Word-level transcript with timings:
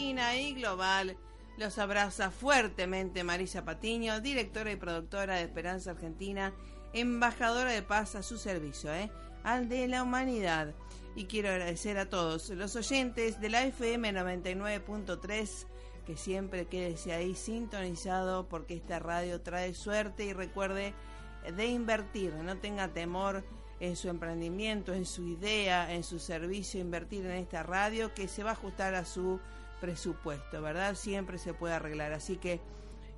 Y 0.00 0.54
Global. 0.54 1.16
Los 1.56 1.76
abraza 1.78 2.30
fuertemente 2.30 3.24
Marisa 3.24 3.64
Patiño, 3.64 4.20
directora 4.20 4.70
y 4.70 4.76
productora 4.76 5.34
de 5.34 5.42
Esperanza 5.42 5.90
Argentina, 5.90 6.54
embajadora 6.92 7.72
de 7.72 7.82
paz 7.82 8.14
a 8.14 8.22
su 8.22 8.38
servicio, 8.38 8.94
¿eh? 8.94 9.10
al 9.42 9.68
de 9.68 9.88
la 9.88 10.04
humanidad. 10.04 10.72
Y 11.16 11.24
quiero 11.24 11.48
agradecer 11.48 11.98
a 11.98 12.08
todos 12.08 12.50
los 12.50 12.76
oyentes 12.76 13.40
de 13.40 13.48
la 13.48 13.64
FM 13.64 14.12
99.3 14.12 15.66
que 16.06 16.16
siempre 16.16 16.66
quédese 16.66 17.12
ahí 17.12 17.34
sintonizado 17.34 18.48
porque 18.48 18.74
esta 18.74 19.00
radio 19.00 19.40
trae 19.40 19.74
suerte 19.74 20.24
y 20.24 20.32
recuerde 20.32 20.94
de 21.56 21.66
invertir, 21.66 22.34
no 22.34 22.56
tenga 22.58 22.86
temor 22.88 23.44
en 23.80 23.96
su 23.96 24.08
emprendimiento, 24.08 24.94
en 24.94 25.04
su 25.04 25.26
idea, 25.26 25.92
en 25.92 26.04
su 26.04 26.20
servicio, 26.20 26.80
invertir 26.80 27.26
en 27.26 27.32
esta 27.32 27.64
radio 27.64 28.14
que 28.14 28.28
se 28.28 28.44
va 28.44 28.50
a 28.50 28.52
ajustar 28.54 28.94
a 28.94 29.04
su 29.04 29.40
presupuesto, 29.80 30.62
¿verdad? 30.62 30.94
Siempre 30.94 31.38
se 31.38 31.54
puede 31.54 31.74
arreglar. 31.74 32.12
Así 32.12 32.36
que 32.36 32.60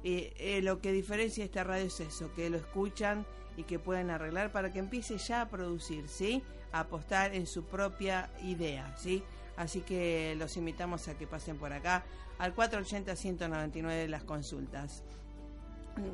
eh, 0.03 0.33
eh, 0.39 0.63
lo 0.63 0.81
que 0.81 0.93
diferencia 0.93 1.45
esta 1.45 1.65
radio 1.65 1.87
es 1.87 2.01
eso, 2.01 2.33
que 2.35 2.49
lo 2.51 2.57
escuchan 2.57 3.27
y 3.57 3.65
que 3.65 3.79
pueden 3.79 4.11
arreglar 4.11 4.53
para 4.53 4.73
que 4.73 4.79
empiece 4.79 5.19
ya 5.19 5.43
a 5.43 5.49
producir, 5.49 6.09
¿sí? 6.09 6.43
A 6.73 6.81
apostar 6.81 7.35
en 7.35 7.47
su 7.47 7.65
propia 7.65 8.31
idea, 8.43 8.95
¿sí? 8.97 9.23
Así 9.57 9.83
que 9.83 10.35
los 10.39 10.57
invitamos 10.57 11.09
a 11.09 11.19
que 11.19 11.27
pasen 11.27 11.59
por 11.59 11.73
acá 11.73 12.05
al 12.39 12.55
480-199 12.55 14.07
las 14.07 14.25
consultas. 14.25 15.05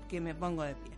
que 0.10 0.20
me 0.22 0.36
pongo 0.36 0.64
de 0.64 0.76
pie. 0.76 0.95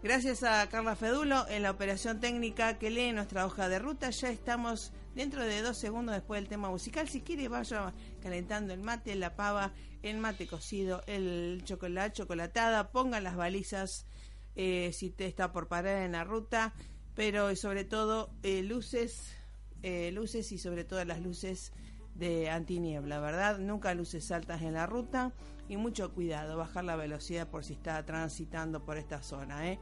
Gracias 0.00 0.44
a 0.44 0.64
Carla 0.68 0.94
Fedulo 0.94 1.44
en 1.48 1.64
la 1.64 1.72
operación 1.72 2.20
técnica 2.20 2.78
que 2.78 2.88
lee 2.88 3.10
nuestra 3.10 3.44
hoja 3.44 3.68
de 3.68 3.80
ruta. 3.80 4.10
Ya 4.10 4.30
estamos 4.30 4.92
dentro 5.16 5.44
de 5.44 5.60
dos 5.60 5.76
segundos 5.76 6.14
después 6.14 6.40
del 6.40 6.48
tema 6.48 6.70
musical. 6.70 7.08
Si 7.08 7.20
quiere, 7.20 7.48
vaya 7.48 7.92
calentando 8.22 8.72
el 8.72 8.80
mate, 8.80 9.16
la 9.16 9.34
pava, 9.34 9.72
el 10.04 10.18
mate 10.18 10.46
cocido, 10.46 11.02
el 11.08 11.62
chocolate, 11.64 12.12
chocolatada. 12.12 12.92
Pongan 12.92 13.24
las 13.24 13.34
balizas 13.34 14.06
eh, 14.54 14.92
si 14.94 15.10
te 15.10 15.26
está 15.26 15.50
por 15.50 15.66
parar 15.66 16.00
en 16.04 16.12
la 16.12 16.22
ruta. 16.22 16.74
Pero 17.16 17.56
sobre 17.56 17.82
todo, 17.82 18.30
eh, 18.44 18.62
luces, 18.62 19.34
eh, 19.82 20.12
luces 20.12 20.52
y 20.52 20.58
sobre 20.58 20.84
todo 20.84 21.04
las 21.04 21.20
luces 21.20 21.72
de 22.14 22.50
antiniebla, 22.50 23.18
¿verdad? 23.18 23.58
Nunca 23.58 23.94
luces 23.94 24.30
altas 24.30 24.62
en 24.62 24.74
la 24.74 24.86
ruta 24.86 25.32
y 25.68 25.76
mucho 25.76 26.12
cuidado, 26.12 26.56
bajar 26.56 26.84
la 26.84 26.96
velocidad 26.96 27.48
por 27.48 27.64
si 27.64 27.74
está 27.74 28.04
transitando 28.04 28.84
por 28.84 28.96
esta 28.96 29.22
zona. 29.22 29.68
¿eh? 29.68 29.78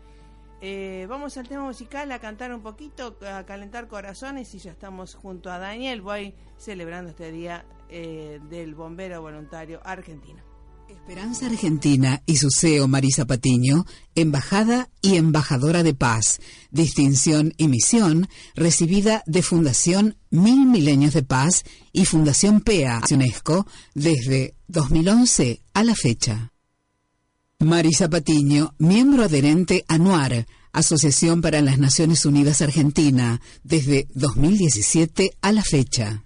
Eh, 0.61 1.07
vamos 1.09 1.37
al 1.37 1.49
tema 1.49 1.65
musical, 1.65 2.11
a 2.13 2.19
cantar 2.19 2.53
un 2.53 2.63
poquito, 2.63 3.19
a 3.27 3.45
calentar 3.45 3.89
corazones 3.89 4.55
y 4.55 4.59
ya 4.59 4.73
estamos 4.73 5.15
junto 5.15 5.51
a 5.51 5.59
Daniel 5.59 6.01
Boy 6.01 6.35
celebrando 6.57 7.11
este 7.11 7.31
día 7.31 7.67
eh, 7.89 8.41
del 8.51 8.75
bombero 8.75 9.21
voluntario 9.21 9.81
argentino. 9.85 10.43
Esperanza 10.89 11.47
Argentina 11.47 12.23
y 12.27 12.37
su 12.37 12.51
CEO 12.51 12.89
Marisa 12.89 13.27
Patiño, 13.27 13.85
embajada 14.15 14.89
y 15.03 15.17
embajadora 15.17 15.83
de 15.83 15.95
paz, 15.95 16.41
distinción 16.71 17.53
y 17.57 17.69
misión 17.69 18.29
recibida 18.55 19.23
de 19.27 19.43
Fundación 19.43 20.17
Mil 20.31 20.67
Milenios 20.67 21.15
de 21.15 21.23
Paz 21.23 21.65
y 21.93 22.07
Fundación 22.07 22.61
PEA 22.61 23.03
UNESCO 23.11 23.67
desde 23.95 24.56
2011 24.69 25.63
a 25.75 25.85
la 25.85 25.95
fecha. 25.95 26.53
Marisa 27.61 28.09
Patiño, 28.11 28.75
miembro 28.79 29.25
adherente 29.25 29.85
a 29.89 29.97
NUAR, 29.97 30.47
Asociación 30.73 31.41
para 31.41 31.63
las 31.63 31.79
Naciones 31.79 32.27
Unidas 32.27 32.61
Argentina, 32.61 33.41
desde 33.65 34.09
2017 34.15 35.33
a 35.41 35.53
la 35.53 35.63
fecha. 35.63 36.26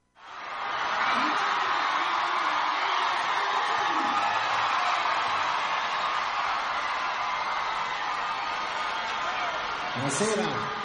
Buonasera. 10.11 10.80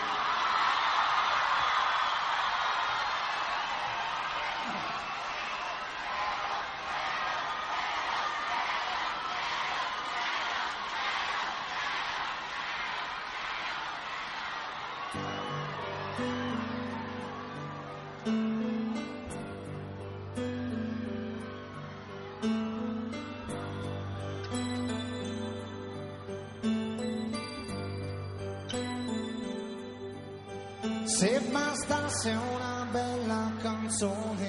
Canzone 33.67 34.49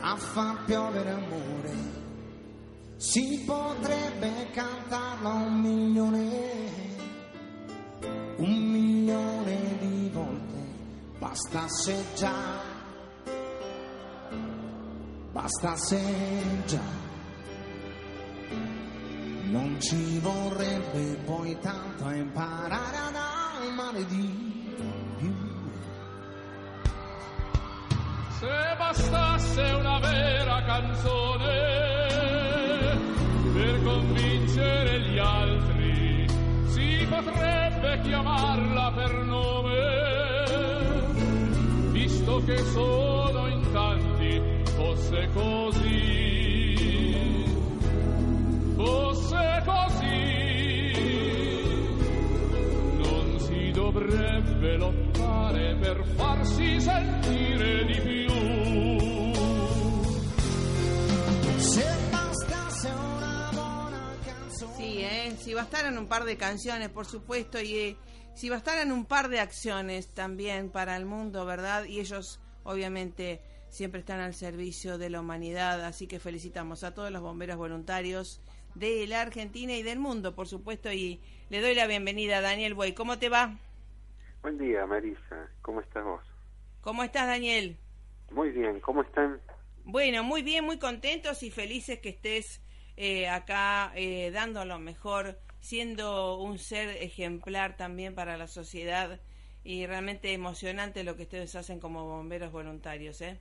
a 0.00 0.14
far 0.14 0.62
piovere 0.66 1.10
amore, 1.10 1.72
si 2.96 3.42
potrebbe 3.46 4.50
cantarla 4.52 5.30
un 5.30 5.58
milione, 5.58 6.28
un 8.36 8.52
milione 8.52 9.78
di 9.78 10.10
volte, 10.12 10.58
bastasse 11.18 12.04
già, 12.14 12.60
bastasse 15.32 16.02
già. 16.66 17.02
Non 19.44 19.80
ci 19.80 20.18
vorrebbe 20.18 21.22
poi 21.24 21.56
tanto 21.60 22.10
imparare 22.10 22.96
ad 22.96 23.14
amare 23.14 24.04
di 24.08 24.43
bastasse 28.94 29.60
una 29.72 29.98
vera 29.98 30.62
canzone 30.62 31.48
per 33.52 33.82
convincere 33.82 35.00
gli 35.00 35.18
altri, 35.18 36.28
si 36.66 37.04
potrebbe 37.08 38.00
chiamarla 38.02 38.92
per 38.94 39.12
nome, 39.24 39.72
visto 41.90 42.42
che 42.44 42.56
sono 42.58 43.48
in 43.48 43.72
tanti, 43.72 44.62
fosse 44.76 45.28
così, 45.32 46.13
bastaran 65.64 65.96
un 65.96 66.08
par 66.08 66.24
de 66.24 66.36
canciones, 66.36 66.90
por 66.90 67.06
supuesto, 67.06 67.58
y 67.58 67.74
eh, 67.74 67.96
si 68.34 68.50
bastaran 68.50 68.92
un 68.92 69.06
par 69.06 69.30
de 69.30 69.40
acciones 69.40 70.12
también 70.12 70.68
para 70.68 70.94
el 70.94 71.06
mundo, 71.06 71.46
¿verdad? 71.46 71.86
Y 71.86 72.00
ellos, 72.00 72.38
obviamente, 72.64 73.40
siempre 73.70 74.00
están 74.00 74.20
al 74.20 74.34
servicio 74.34 74.98
de 74.98 75.08
la 75.08 75.20
humanidad, 75.20 75.82
así 75.86 76.06
que 76.06 76.20
felicitamos 76.20 76.84
a 76.84 76.92
todos 76.92 77.10
los 77.10 77.22
bomberos 77.22 77.56
voluntarios 77.56 78.42
de 78.74 79.06
la 79.06 79.22
Argentina 79.22 79.72
y 79.72 79.82
del 79.82 79.98
mundo, 79.98 80.34
por 80.34 80.48
supuesto, 80.48 80.92
y 80.92 81.22
le 81.48 81.62
doy 81.62 81.74
la 81.74 81.86
bienvenida 81.86 82.38
a 82.38 82.42
Daniel 82.42 82.74
Buey. 82.74 82.92
¿Cómo 82.92 83.18
te 83.18 83.30
va? 83.30 83.56
Buen 84.42 84.58
día, 84.58 84.84
Marisa. 84.84 85.48
¿Cómo 85.62 85.80
estás 85.80 86.04
vos? 86.04 86.22
¿Cómo 86.82 87.04
estás, 87.04 87.26
Daniel? 87.26 87.78
Muy 88.30 88.50
bien. 88.50 88.80
¿Cómo 88.80 89.00
están? 89.00 89.40
Bueno, 89.86 90.24
muy 90.24 90.42
bien, 90.42 90.62
muy 90.66 90.78
contentos 90.78 91.42
y 91.42 91.50
felices 91.50 92.00
que 92.00 92.10
estés 92.10 92.60
eh, 92.96 93.28
acá 93.28 93.92
eh, 93.94 94.30
dando 94.30 94.64
lo 94.64 94.78
mejor, 94.78 95.38
siendo 95.60 96.38
un 96.38 96.58
ser 96.58 96.88
ejemplar 97.02 97.76
también 97.76 98.14
para 98.14 98.36
la 98.36 98.46
sociedad 98.46 99.20
y 99.64 99.86
realmente 99.86 100.32
emocionante 100.32 101.04
lo 101.04 101.16
que 101.16 101.22
ustedes 101.22 101.54
hacen 101.56 101.80
como 101.80 102.04
bomberos 102.04 102.52
voluntarios, 102.52 103.20
¿eh? 103.22 103.40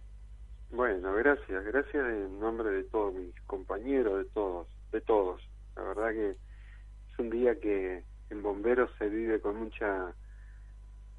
Bueno, 0.71 1.13
gracias. 1.13 1.63
Gracias 1.65 2.03
en 2.03 2.39
nombre 2.39 2.69
de 2.69 2.83
todos 2.85 3.13
mis 3.13 3.39
compañeros, 3.41 4.17
de 4.19 4.25
todos, 4.31 4.67
de 4.91 5.01
todos. 5.01 5.41
La 5.75 5.83
verdad 5.83 6.11
que 6.11 6.29
es 6.31 7.19
un 7.19 7.29
día 7.29 7.59
que 7.59 8.03
en 8.29 8.41
bomberos 8.41 8.89
se 8.97 9.07
vive 9.09 9.39
con 9.39 9.57
mucha 9.57 10.13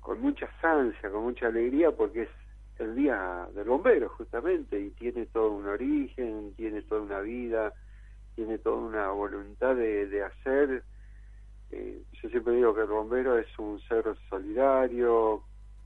con 0.00 0.20
mucha 0.20 0.50
ansia, 0.62 1.10
con 1.10 1.22
mucha 1.22 1.46
alegría 1.46 1.90
porque 1.92 2.22
es 2.22 2.28
el 2.78 2.94
día 2.94 3.48
del 3.54 3.64
bombero 3.64 4.08
justamente 4.10 4.78
y 4.78 4.90
tiene 4.90 5.26
todo 5.26 5.52
un 5.52 5.66
origen, 5.66 6.52
tiene 6.56 6.82
toda 6.82 7.00
una 7.00 7.20
vida, 7.20 7.72
tiene 8.34 8.58
toda 8.58 8.76
una 8.76 9.08
voluntad 9.10 9.74
de, 9.76 10.06
de 10.06 10.22
hacer. 10.22 10.84
Eh, 11.70 12.02
yo 12.22 12.28
siempre 12.28 12.54
digo 12.54 12.74
que 12.74 12.82
el 12.82 12.88
bombero 12.88 13.38
es 13.38 13.58
un 13.58 13.80
ser 13.82 14.04
solidario 14.28 15.42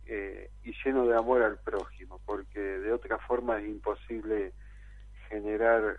eh, 0.07 0.51
y 0.65 0.73
lleno 0.85 1.07
de 1.07 1.17
amor 1.17 1.43
al 1.43 1.59
prójimo, 1.59 2.21
porque 2.25 2.61
de 2.61 2.93
otra 2.93 3.19
forma 3.19 3.59
es 3.59 3.69
imposible 3.69 4.53
generar 5.29 5.99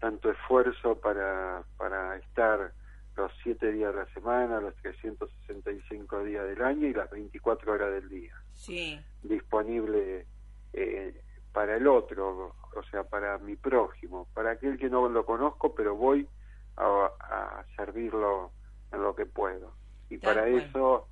tanto 0.00 0.30
esfuerzo 0.30 1.00
para, 1.00 1.64
para 1.76 2.16
estar 2.16 2.72
los 3.16 3.32
siete 3.42 3.72
días 3.72 3.94
de 3.94 4.00
la 4.00 4.12
semana, 4.12 4.60
los 4.60 4.74
365 4.76 6.24
días 6.24 6.46
del 6.46 6.62
año 6.62 6.86
y 6.86 6.92
las 6.92 7.08
24 7.10 7.72
horas 7.72 7.92
del 7.92 8.08
día 8.10 8.34
Sí, 8.52 9.00
disponible 9.22 10.26
eh, 10.74 11.22
para 11.52 11.76
el 11.76 11.86
otro, 11.86 12.54
o 12.78 12.82
sea, 12.84 13.04
para 13.04 13.38
mi 13.38 13.56
prójimo, 13.56 14.28
para 14.34 14.52
aquel 14.52 14.78
que 14.78 14.88
no 14.90 15.08
lo 15.08 15.24
conozco, 15.26 15.74
pero 15.74 15.94
voy 15.96 16.28
a, 16.76 17.10
a 17.20 17.64
servirlo 17.76 18.52
en 18.92 19.02
lo 19.02 19.14
que 19.14 19.26
puedo. 19.26 19.72
Y 20.10 20.18
Tal 20.18 20.34
para 20.34 20.46
cual. 20.48 20.62
eso, 20.68 21.08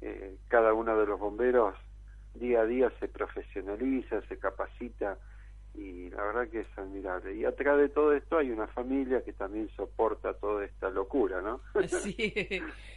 eh, 0.00 0.36
cada 0.48 0.72
uno 0.74 0.96
de 0.96 1.06
los 1.06 1.18
bomberos 1.18 1.74
día 2.34 2.60
a 2.60 2.66
día 2.66 2.92
se 3.00 3.08
profesionaliza, 3.08 4.20
se 4.28 4.38
capacita 4.38 5.18
y 5.74 6.10
la 6.10 6.22
verdad 6.24 6.48
que 6.48 6.60
es 6.60 6.78
admirable. 6.78 7.34
Y 7.34 7.44
atrás 7.44 7.78
de 7.78 7.88
todo 7.88 8.12
esto 8.12 8.38
hay 8.38 8.50
una 8.50 8.66
familia 8.68 9.22
que 9.22 9.32
también 9.32 9.68
soporta 9.76 10.34
toda 10.34 10.64
esta 10.64 10.90
locura, 10.90 11.40
¿no? 11.42 11.60
sí, 11.88 12.32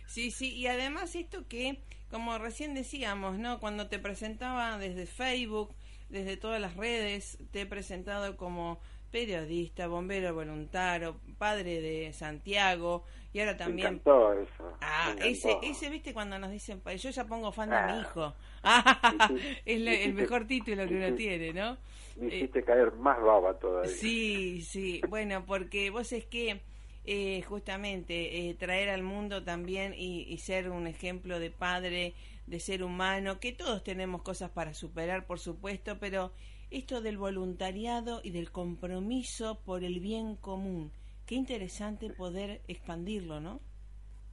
sí, 0.05 0.31
sí, 0.31 0.55
y 0.55 0.67
además 0.67 1.15
esto 1.15 1.47
que, 1.47 1.83
como 2.09 2.37
recién 2.37 2.73
decíamos, 2.73 3.37
¿no? 3.37 3.59
Cuando 3.59 3.87
te 3.87 3.99
presentaba 3.99 4.77
desde 4.77 5.05
Facebook, 5.05 5.73
desde 6.09 6.37
todas 6.37 6.59
las 6.61 6.75
redes, 6.75 7.37
te 7.51 7.61
he 7.61 7.65
presentado 7.65 8.37
como 8.37 8.79
periodista, 9.11 9.87
bombero 9.87 10.33
voluntario, 10.33 11.19
padre 11.37 11.81
de 11.81 12.13
Santiago, 12.13 13.03
y 13.33 13.39
ahora 13.39 13.57
Me 13.63 13.71
también 13.71 14.01
encantó 14.11 14.33
eso. 14.33 14.77
Ah, 14.81 15.15
me 15.15 15.15
ese, 15.19 15.59
encantó. 15.59 15.61
ese, 15.61 15.89
viste, 15.89 16.13
cuando 16.13 16.39
nos 16.39 16.51
dicen, 16.51 16.81
yo 16.97 17.09
ya 17.09 17.25
pongo 17.27 17.51
fan 17.51 17.73
de 17.73 17.81
mi 17.83 17.99
hijo. 18.01 18.35
Ah, 18.63 19.01
Sí, 19.07 19.19
sí. 19.19 19.33
es 19.65 19.79
lo- 19.81 19.89
Sí, 19.89 19.97
sí, 19.97 20.09
el 20.09 20.13
mejor 20.13 20.47
título 20.47 20.87
que 20.87 20.95
uno 20.97 21.13
tiene, 21.13 21.53
¿no? 21.53 21.77
Me 22.15 22.27
Eh, 22.27 22.27
hiciste 22.27 22.63
caer 22.63 22.91
más 22.93 23.19
baba 23.19 23.57
todavía. 23.57 23.97
Sí, 23.99 24.61
sí, 24.69 25.03
bueno, 25.07 25.45
porque 25.45 25.89
vos 25.89 26.11
es 26.11 26.25
que 26.25 26.61
eh, 27.05 27.41
justamente 27.43 28.49
eh, 28.49 28.53
traer 28.55 28.89
al 28.89 29.03
mundo 29.03 29.43
también 29.43 29.93
y, 29.93 30.23
y 30.23 30.37
ser 30.39 30.69
un 30.69 30.85
ejemplo 30.87 31.39
de 31.39 31.49
padre, 31.49 32.13
de 32.49 32.59
ser 32.59 32.83
humano, 32.83 33.39
que 33.39 33.53
todos 33.53 33.83
tenemos 33.83 34.23
cosas 34.23 34.49
para 34.49 34.73
superar, 34.73 35.25
por 35.25 35.39
supuesto, 35.39 35.99
pero 35.99 36.31
esto 36.71 37.01
del 37.01 37.17
voluntariado 37.17 38.21
y 38.23 38.31
del 38.31 38.51
compromiso 38.51 39.59
por 39.65 39.83
el 39.83 39.99
bien 39.99 40.35
común, 40.35 40.91
qué 41.25 41.35
interesante 41.35 42.09
poder 42.09 42.61
expandirlo, 42.67 43.39
¿no? 43.39 43.59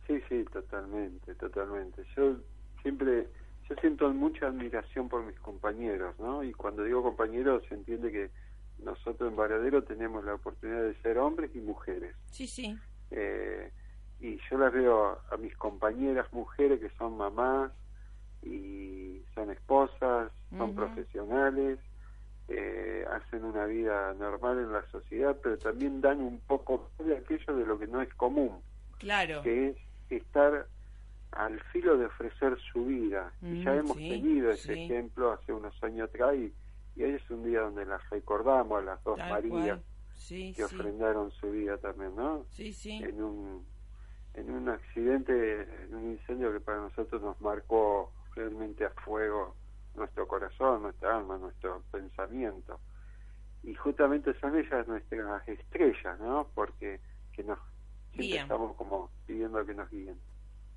Sí, 0.07 0.21
sí, 0.29 0.45
totalmente, 0.53 1.35
totalmente. 1.35 2.05
Yo 2.17 2.37
siempre, 2.83 3.29
yo 3.69 3.75
siento 3.81 4.13
mucha 4.13 4.47
admiración 4.47 5.09
por 5.09 5.25
mis 5.25 5.39
compañeros, 5.41 6.19
¿no? 6.19 6.43
Y 6.43 6.53
cuando 6.53 6.85
digo 6.85 7.03
compañeros 7.03 7.63
se 7.69 7.75
entiende 7.75 8.13
que 8.13 8.31
nosotros 8.79 9.31
en 9.31 9.37
Varadero 9.37 9.83
tenemos 9.85 10.25
la 10.25 10.35
oportunidad 10.35 10.83
de 10.83 10.95
ser 11.03 11.19
hombres 11.19 11.51
y 11.55 11.61
mujeres. 11.61 12.15
Sí, 12.31 12.47
sí, 12.47 12.79
Eh, 13.11 13.71
y 14.21 14.39
yo 14.51 14.59
las 14.59 14.73
veo 14.73 15.07
a, 15.07 15.23
a 15.33 15.37
mis 15.37 15.55
compañeras 15.57 16.33
mujeres 16.33 16.81
que 16.81 16.91
son 16.97 17.17
mamás 17.17 17.73
y 18.47 19.23
son 19.35 19.51
esposas, 19.51 20.31
son 20.57 20.75
profesionales, 20.75 21.79
eh, 22.49 23.05
hacen 23.11 23.45
una 23.45 23.67
vida 23.67 24.15
normal 24.15 24.59
en 24.59 24.73
la 24.73 24.87
sociedad, 24.91 25.37
pero 25.43 25.59
también 25.59 26.01
dan 26.01 26.21
un 26.21 26.39
poco 26.41 26.91
de 26.99 27.17
aquello 27.17 27.57
de 27.57 27.67
lo 27.67 27.79
que 27.79 27.87
no 27.89 28.01
es 28.01 28.13
común 28.15 28.61
claro. 28.99 29.43
que 29.43 29.71
es 29.71 29.77
estar 30.11 30.67
al 31.33 31.61
filo 31.73 31.99
de 31.99 32.07
ofrecer 32.07 32.57
su 32.73 32.87
vida. 32.87 33.33
y 33.43 33.63
ya 33.65 33.75
hemos 33.75 33.97
sí, 33.97 34.09
tenido 34.09 34.51
ese 34.51 34.75
sí. 34.75 34.85
ejemplo 34.85 35.33
hace 35.33 35.53
unos 35.53 35.75
años 35.83 36.09
atrás 36.09 36.35
y, 36.37 36.53
y 36.95 37.03
hoy 37.03 37.13
es 37.15 37.31
un 37.31 37.45
día 37.45 37.61
donde 37.61 37.85
las 37.85 38.09
recordamos 38.11 38.81
a 38.81 38.85
las 38.85 39.05
dos 39.05 39.19
Tal 39.19 39.31
Marías. 39.31 39.81
Sí, 40.15 40.55
que 40.55 40.65
ofrendaron 40.65 41.31
su 41.33 41.51
vida 41.51 41.77
también, 41.77 42.17
¿no? 42.17 42.47
Sí, 42.49 42.73
sí. 42.73 42.97
En 43.03 43.23
un 43.23 43.67
en 44.33 44.51
un 44.51 44.69
accidente, 44.69 45.63
en 45.85 45.95
un 45.95 46.11
incendio 46.13 46.53
que 46.53 46.61
para 46.61 46.79
nosotros 46.79 47.23
nos 47.23 47.41
marcó 47.41 48.13
realmente 48.37 48.87
a 48.87 48.91
fuego 49.05 49.57
nuestro 49.97 50.29
corazón, 50.29 50.83
nuestra 50.83 51.19
alma, 51.19 51.39
nuestro 51.39 51.83
pensamiento. 51.93 52.81
Y 53.65 53.75
justamente 53.75 54.39
son 54.41 54.57
ellas 54.59 54.87
nuestras 54.89 55.49
estrellas, 55.49 56.21
¿no? 56.21 56.51
Porque 56.55 57.01
que 57.33 57.45
nos 57.45 57.59
siempre 58.15 58.39
estamos 58.39 58.77
como 58.77 59.11
pidiendo 59.27 59.65
que 59.67 59.75
nos 59.75 59.91
guíen. 59.91 60.21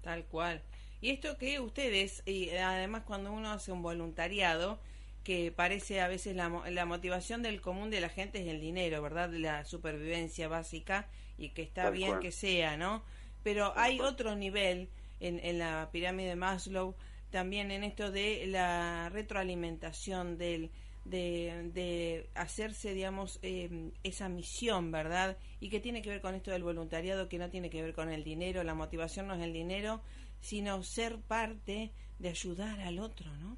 Tal 0.01 0.25
cual. 0.27 0.63
Y 1.01 1.11
esto 1.11 1.37
que 1.37 1.59
ustedes, 1.59 2.23
y 2.25 2.49
además 2.51 3.03
cuando 3.05 3.31
uno 3.31 3.51
hace 3.51 3.71
un 3.71 3.81
voluntariado, 3.81 4.79
que 5.23 5.51
parece 5.51 6.01
a 6.01 6.07
veces 6.07 6.35
la, 6.35 6.49
la 6.69 6.85
motivación 6.85 7.43
del 7.43 7.61
común 7.61 7.89
de 7.89 8.01
la 8.01 8.09
gente 8.09 8.41
es 8.41 8.47
el 8.47 8.61
dinero, 8.61 9.01
¿verdad? 9.01 9.29
La 9.31 9.65
supervivencia 9.65 10.47
básica 10.47 11.07
y 11.37 11.49
que 11.51 11.61
está 11.61 11.89
Tal 11.89 11.91
bien 11.91 12.17
cual. 12.17 12.19
que 12.19 12.31
sea, 12.31 12.77
¿no? 12.77 13.03
Pero 13.43 13.73
hay 13.77 14.01
otro 14.01 14.35
nivel 14.35 14.89
en, 15.19 15.39
en 15.43 15.59
la 15.59 15.89
pirámide 15.91 16.29
de 16.29 16.35
Maslow, 16.35 16.95
también 17.31 17.71
en 17.71 17.83
esto 17.83 18.11
de 18.11 18.45
la 18.47 19.09
retroalimentación 19.09 20.37
del 20.37 20.71
de, 21.05 21.71
de 21.73 22.29
hacerse, 22.35 22.93
digamos, 22.93 23.39
eh, 23.41 23.91
esa 24.03 24.29
misión, 24.29 24.91
¿verdad? 24.91 25.37
Y 25.59 25.69
que 25.69 25.79
tiene 25.79 26.01
que 26.03 26.09
ver 26.09 26.21
con 26.21 26.35
esto 26.35 26.51
del 26.51 26.61
voluntariado, 26.63 27.29
que 27.29 27.39
no 27.39 27.49
tiene 27.49 27.69
que 27.71 27.81
ver 27.81 27.93
con 27.95 28.09
el 28.09 28.23
dinero, 28.23 28.63
la 28.63 28.75
motivación 28.75 29.27
no 29.27 29.33
es 29.33 29.41
el 29.41 29.53
dinero, 29.53 30.01
sino 30.39 30.83
ser 30.83 31.17
parte 31.17 31.91
de 32.19 32.29
ayudar 32.29 32.79
al 32.81 32.99
otro, 32.99 33.31
¿no? 33.37 33.57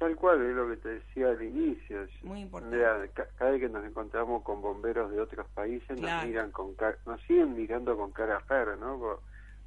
Tal 0.00 0.16
cual, 0.16 0.40
es 0.44 0.56
lo 0.56 0.68
que 0.70 0.76
te 0.78 0.88
decía 0.88 1.28
al 1.28 1.42
inicio. 1.42 2.08
Muy 2.22 2.40
importante. 2.40 2.76
Mira, 2.78 3.06
cada 3.36 3.50
vez 3.52 3.60
que 3.60 3.68
nos 3.68 3.84
encontramos 3.84 4.42
con 4.42 4.62
bomberos 4.62 5.12
de 5.12 5.20
otros 5.20 5.46
países, 5.50 6.00
Claro. 6.00 6.22
nos 6.22 6.26
miran 6.26 6.50
con 6.50 6.74
nos 7.06 7.20
siguen 7.28 7.54
mirando 7.54 7.96
con 7.96 8.10
cara 8.10 8.40
fea, 8.40 8.76
¿no? 8.80 8.96
Bo- 8.98 9.22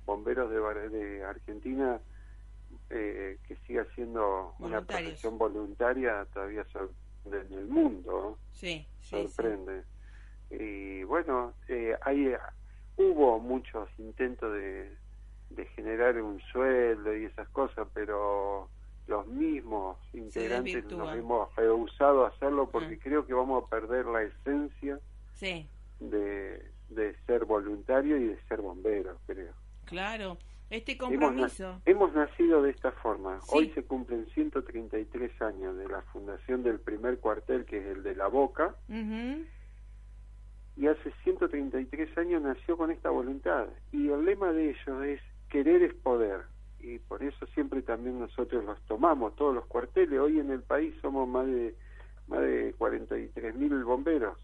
Bomberos 0.05 0.49
de, 0.49 0.89
de 0.89 1.23
Argentina 1.23 2.01
eh, 2.89 3.37
que 3.47 3.55
sigue 3.67 3.81
haciendo 3.81 4.53
una 4.59 4.81
profesión 4.81 5.37
voluntaria 5.37 6.25
todavía 6.33 6.63
sorprende 6.65 7.47
en 7.47 7.53
el 7.59 7.67
mundo, 7.67 8.37
Sí, 8.51 8.85
sí, 8.99 9.15
sí. 9.27 9.27
sorprende. 9.27 9.83
Y 10.49 11.03
bueno, 11.03 11.53
eh, 11.67 11.95
hay 12.01 12.33
hubo 12.97 13.39
muchos 13.39 13.89
intentos 13.97 14.53
de, 14.53 14.95
de 15.49 15.65
generar 15.67 16.21
un 16.21 16.39
sueldo 16.51 17.15
y 17.15 17.25
esas 17.25 17.49
cosas, 17.49 17.87
pero 17.93 18.69
los 19.07 19.25
mismos 19.27 19.97
integrantes 20.13 20.85
nos 20.85 21.13
hemos 21.15 21.53
rehusado 21.55 22.25
a 22.25 22.29
hacerlo 22.29 22.69
porque 22.69 22.95
Ah. 22.95 22.99
creo 23.01 23.25
que 23.25 23.33
vamos 23.33 23.63
a 23.63 23.67
perder 23.67 24.05
la 24.05 24.21
esencia 24.23 24.99
Sí, 25.33 25.67
de, 25.99 26.71
de 26.89 27.15
ser 27.25 27.45
voluntario 27.45 28.17
y 28.17 28.25
de 28.27 28.41
ser 28.47 28.61
bombero, 28.61 29.17
creo. 29.25 29.53
claro. 29.85 30.37
Este 30.69 30.97
compromiso. 30.97 31.81
hemos 31.85 32.13
nacido 32.13 32.61
de 32.63 32.71
esta 32.71 32.91
forma. 32.93 33.39
Sí. 33.41 33.49
Hoy 33.51 33.69
se 33.75 33.83
cumplen 33.83 34.25
133 34.33 35.41
años 35.41 35.77
de 35.77 35.87
la 35.87 36.01
fundación 36.03 36.63
del 36.63 36.79
primer 36.79 37.19
cuartel, 37.19 37.65
que 37.65 37.77
es 37.77 37.85
el 37.97 38.03
de 38.03 38.15
La 38.15 38.27
Boca, 38.27 38.75
Ujú. 38.89 39.45
y 40.75 40.87
hace 40.87 41.11
133 41.23 42.17
años 42.17 42.41
nació 42.41 42.75
con 42.77 42.89
esta 42.91 43.09
voluntad. 43.11 43.67
Y 43.91 44.09
el 44.09 44.25
lema 44.25 44.51
de 44.51 44.71
ellos 44.71 45.03
es 45.05 45.21
querer 45.49 45.83
es 45.83 45.93
poder. 45.93 46.41
Y 46.79 46.97
por 46.99 47.23
eso 47.23 47.45
siempre 47.53 47.81
también 47.81 48.19
nosotros 48.19 48.65
los 48.65 48.81
tomamos, 48.87 49.35
todos 49.35 49.53
los 49.55 49.65
cuarteles. 49.67 50.19
Hoy 50.19 50.39
en 50.39 50.49
el 50.51 50.63
país 50.63 50.93
somos 51.01 51.27
más 51.27 51.45
de 51.45 51.75
más 52.27 52.39
de 52.41 52.73
43 52.77 53.55
mil 53.55 53.83
bomberos. 53.83 54.37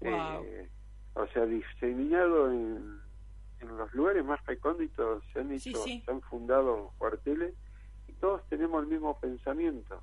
Wow. 0.00 0.44
Eh, 0.44 0.68
o 1.14 1.26
sea, 1.28 1.44
diseminado 1.46 2.50
en, 2.52 3.00
en 3.60 3.76
los 3.76 3.92
lugares 3.94 4.24
más 4.24 4.44
recónditos 4.46 5.22
se 5.32 5.40
han 5.40 5.52
hecho, 5.52 5.82
sí. 5.84 6.02
se 6.04 6.10
han 6.10 6.20
fundado 6.22 6.92
cuarteles 6.98 7.54
y 8.08 8.12
todos 8.14 8.42
tenemos 8.48 8.82
el 8.82 8.88
mismo 8.88 9.18
pensamiento. 9.20 10.02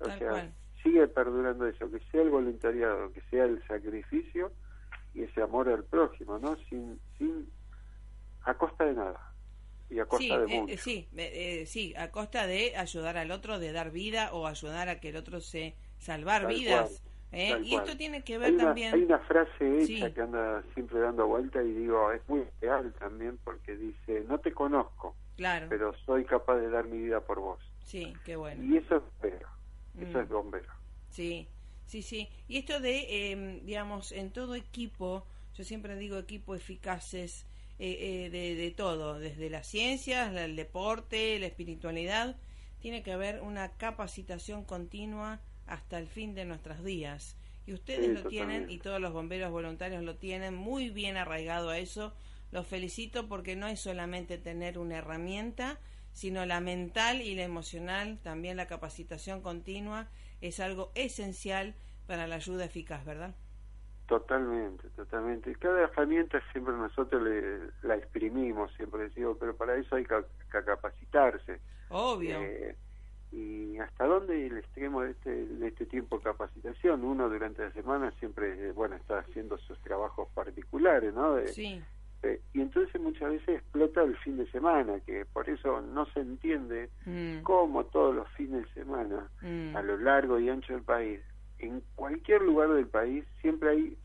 O 0.00 0.04
Tal 0.04 0.18
sea, 0.18 0.28
cual. 0.30 0.54
sigue 0.82 1.08
perdurando 1.08 1.66
eso, 1.66 1.90
que 1.90 2.00
sea 2.10 2.22
el 2.22 2.30
voluntariado, 2.30 3.12
que 3.12 3.20
sea 3.30 3.44
el 3.44 3.62
sacrificio 3.66 4.52
y 5.14 5.22
ese 5.22 5.42
amor 5.42 5.68
al 5.68 5.84
prójimo, 5.84 6.38
¿no? 6.38 6.56
Sin, 6.68 6.98
sin, 7.18 7.48
a 8.44 8.54
costa 8.54 8.84
de 8.84 8.94
nada 8.94 9.32
y 9.90 9.98
a 10.00 10.06
costa 10.06 10.18
Sí, 10.18 10.28
de 10.40 10.48
eh, 10.48 10.60
mucho. 10.60 10.72
eh, 10.72 10.78
sí, 10.78 11.08
eh, 11.16 11.60
eh, 11.62 11.66
sí, 11.66 11.94
a 11.96 12.10
costa 12.10 12.46
de 12.46 12.76
ayudar 12.76 13.16
al 13.18 13.30
otro, 13.30 13.58
de 13.58 13.72
dar 13.72 13.90
vida 13.90 14.32
o 14.32 14.46
ayudar 14.46 14.88
a 14.88 15.00
que 15.00 15.10
el 15.10 15.16
otro 15.16 15.40
se 15.40 15.76
salvar 15.98 16.42
Tal 16.42 16.54
vidas. 16.54 16.90
cual, 16.90 17.11
¿eh? 17.32 17.58
Y 17.64 17.74
esto 17.74 17.96
tiene 17.96 18.22
que 18.22 18.34
Hay 18.34 18.40
ver 18.40 18.52
una, 18.54 18.64
también. 18.66 18.94
hay 18.94 19.02
una 19.02 19.18
frase 19.20 19.78
hecha 19.82 20.06
Sí. 20.08 20.12
que 20.14 20.20
anda 20.20 20.62
siempre 20.74 21.00
dando 21.00 21.26
vuelta 21.26 21.62
y 21.62 21.72
digo, 21.72 22.12
es 22.12 22.20
muy 22.28 22.44
real 22.60 22.92
también 22.98 23.38
porque 23.44 23.76
dice, 23.76 24.24
no 24.28 24.38
te 24.38 24.52
conozco, 24.52 25.16
Claro, 25.36 25.66
pero 25.68 25.94
soy 26.04 26.24
capaz 26.24 26.56
de 26.58 26.70
dar 26.70 26.86
mi 26.86 26.98
vida 26.98 27.20
por 27.20 27.40
vos. 27.40 27.60
sí, 27.84 28.12
qué 28.24 28.36
bueno. 28.36 28.62
Y 28.62 28.76
eso 28.78 28.96
es 28.96 29.02
bombero, 29.20 29.48
eso 30.00 30.18
Mm. 30.18 30.22
es 30.22 30.28
bombero. 30.28 30.72
Sí, 31.08 31.48
sí, 31.86 32.02
sí. 32.02 32.28
Y 32.48 32.58
esto 32.58 32.80
de, 32.80 33.32
eh, 33.32 33.60
digamos, 33.64 34.12
en 34.12 34.30
todo 34.30 34.54
equipo, 34.54 35.26
yo 35.54 35.64
siempre 35.64 35.96
digo 35.96 36.18
equipo 36.18 36.54
eficaces 36.54 37.46
eh, 37.78 38.26
eh, 38.26 38.30
de, 38.30 38.54
de 38.54 38.70
todo, 38.70 39.18
desde 39.18 39.50
las 39.50 39.66
ciencias, 39.66 40.34
el 40.36 40.54
deporte, 40.56 41.38
la 41.40 41.46
espiritualidad, 41.46 42.36
tiene 42.80 43.02
que 43.02 43.12
haber 43.12 43.40
una 43.40 43.72
capacitación 43.76 44.64
continua 44.64 45.40
hasta 45.66 45.98
el 45.98 46.08
fin 46.08 46.34
de 46.34 46.44
nuestros 46.44 46.84
días. 46.84 47.36
Y 47.66 47.72
ustedes 47.74 48.10
Sí, 48.10 48.12
lo 48.12 48.24
tienen 48.24 48.68
y 48.70 48.78
todos 48.78 49.00
los 49.00 49.12
bomberos 49.12 49.50
voluntarios 49.50 50.02
lo 50.02 50.16
tienen 50.16 50.54
muy 50.54 50.90
bien 50.90 51.16
arraigado 51.16 51.70
a 51.70 51.78
eso. 51.78 52.14
Los 52.50 52.66
felicito 52.66 53.28
porque 53.28 53.56
no 53.56 53.66
es 53.68 53.80
solamente 53.80 54.38
tener 54.38 54.78
una 54.78 54.98
herramienta, 54.98 55.78
sino 56.12 56.44
la 56.44 56.60
mental 56.60 57.22
y 57.22 57.34
la 57.34 57.44
emocional, 57.44 58.18
también 58.22 58.56
la 58.56 58.66
capacitación 58.66 59.40
continua 59.42 60.10
es 60.40 60.60
algo 60.60 60.92
esencial 60.94 61.74
para 62.06 62.26
la 62.26 62.36
ayuda 62.36 62.64
eficaz, 62.64 63.04
¿verdad? 63.04 63.34
Totalmente, 64.06 64.90
totalmente. 64.90 65.54
Cada 65.56 65.84
herramienta 65.84 66.40
siempre 66.52 66.74
nosotros 66.74 67.22
le, 67.22 67.70
la 67.82 67.96
exprimimos, 67.96 68.72
siempre 68.74 69.04
decimos, 69.04 69.36
pero 69.40 69.56
para 69.56 69.76
eso 69.76 69.96
hay 69.96 70.04
que, 70.04 70.16
que 70.50 70.64
capacitarse. 70.64 71.60
Obvio. 71.90 72.38
Eh, 72.40 72.76
y 73.32 73.78
hasta 73.78 74.06
dónde 74.06 74.46
el 74.46 74.58
extremo 74.58 75.00
de 75.02 75.12
este, 75.12 75.30
de 75.46 75.68
este 75.68 75.86
tiempo 75.86 76.18
de 76.18 76.24
capacitación. 76.24 77.02
Uno 77.04 77.28
durante 77.28 77.62
la 77.64 77.72
semana 77.72 78.10
siempre, 78.20 78.68
eh, 78.68 78.72
bueno, 78.72 78.96
está 78.96 79.18
haciendo 79.20 79.56
sus 79.58 79.78
trabajos 79.80 80.28
particulares, 80.34 81.14
¿no? 81.14 81.34
De- 81.34 81.48
sí, 81.48 81.82
eh, 82.22 82.40
y 82.52 82.60
entonces 82.60 83.00
muchas 83.00 83.30
veces 83.30 83.48
explota 83.60 84.02
el 84.02 84.16
fin 84.18 84.36
de 84.36 84.46
semana, 84.50 85.00
que 85.00 85.24
por 85.24 85.48
eso 85.48 85.80
no 85.80 86.06
se 86.06 86.20
entiende 86.20 86.90
Mm, 87.04 87.42
cómo 87.42 87.84
todos 87.86 88.14
los 88.14 88.28
fines 88.32 88.62
de 88.66 88.72
semana, 88.82 89.28
mm, 89.40 89.74
a 89.76 89.82
lo 89.82 89.96
largo 89.96 90.38
y 90.38 90.48
ancho 90.48 90.72
del 90.74 90.82
país, 90.84 91.20
en 91.58 91.82
cualquier 91.94 92.42
lugar 92.42 92.68
del 92.70 92.86
país, 92.86 93.24
siempre 93.40 93.70
hay 93.70 93.98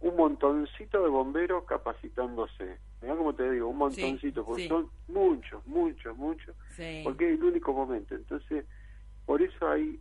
un 0.00 0.16
montoncito 0.16 1.02
de 1.02 1.08
bomberos 1.08 1.64
capacitándose. 1.64 2.78
Mirá 3.02 3.16
como 3.16 3.34
te 3.34 3.50
digo, 3.50 3.68
un 3.68 3.78
montoncito, 3.78 4.44
porque 4.44 4.62
sí. 4.62 4.68
son 4.68 4.88
muchos, 5.08 5.66
muchos, 5.66 6.16
muchos 6.16 6.54
sí. 6.70 7.00
porque 7.04 7.32
es 7.32 7.38
el 7.38 7.44
único 7.44 7.72
momento. 7.72 8.14
Entonces, 8.14 8.64
por 9.26 9.42
eso 9.42 9.68
hay 9.68 10.00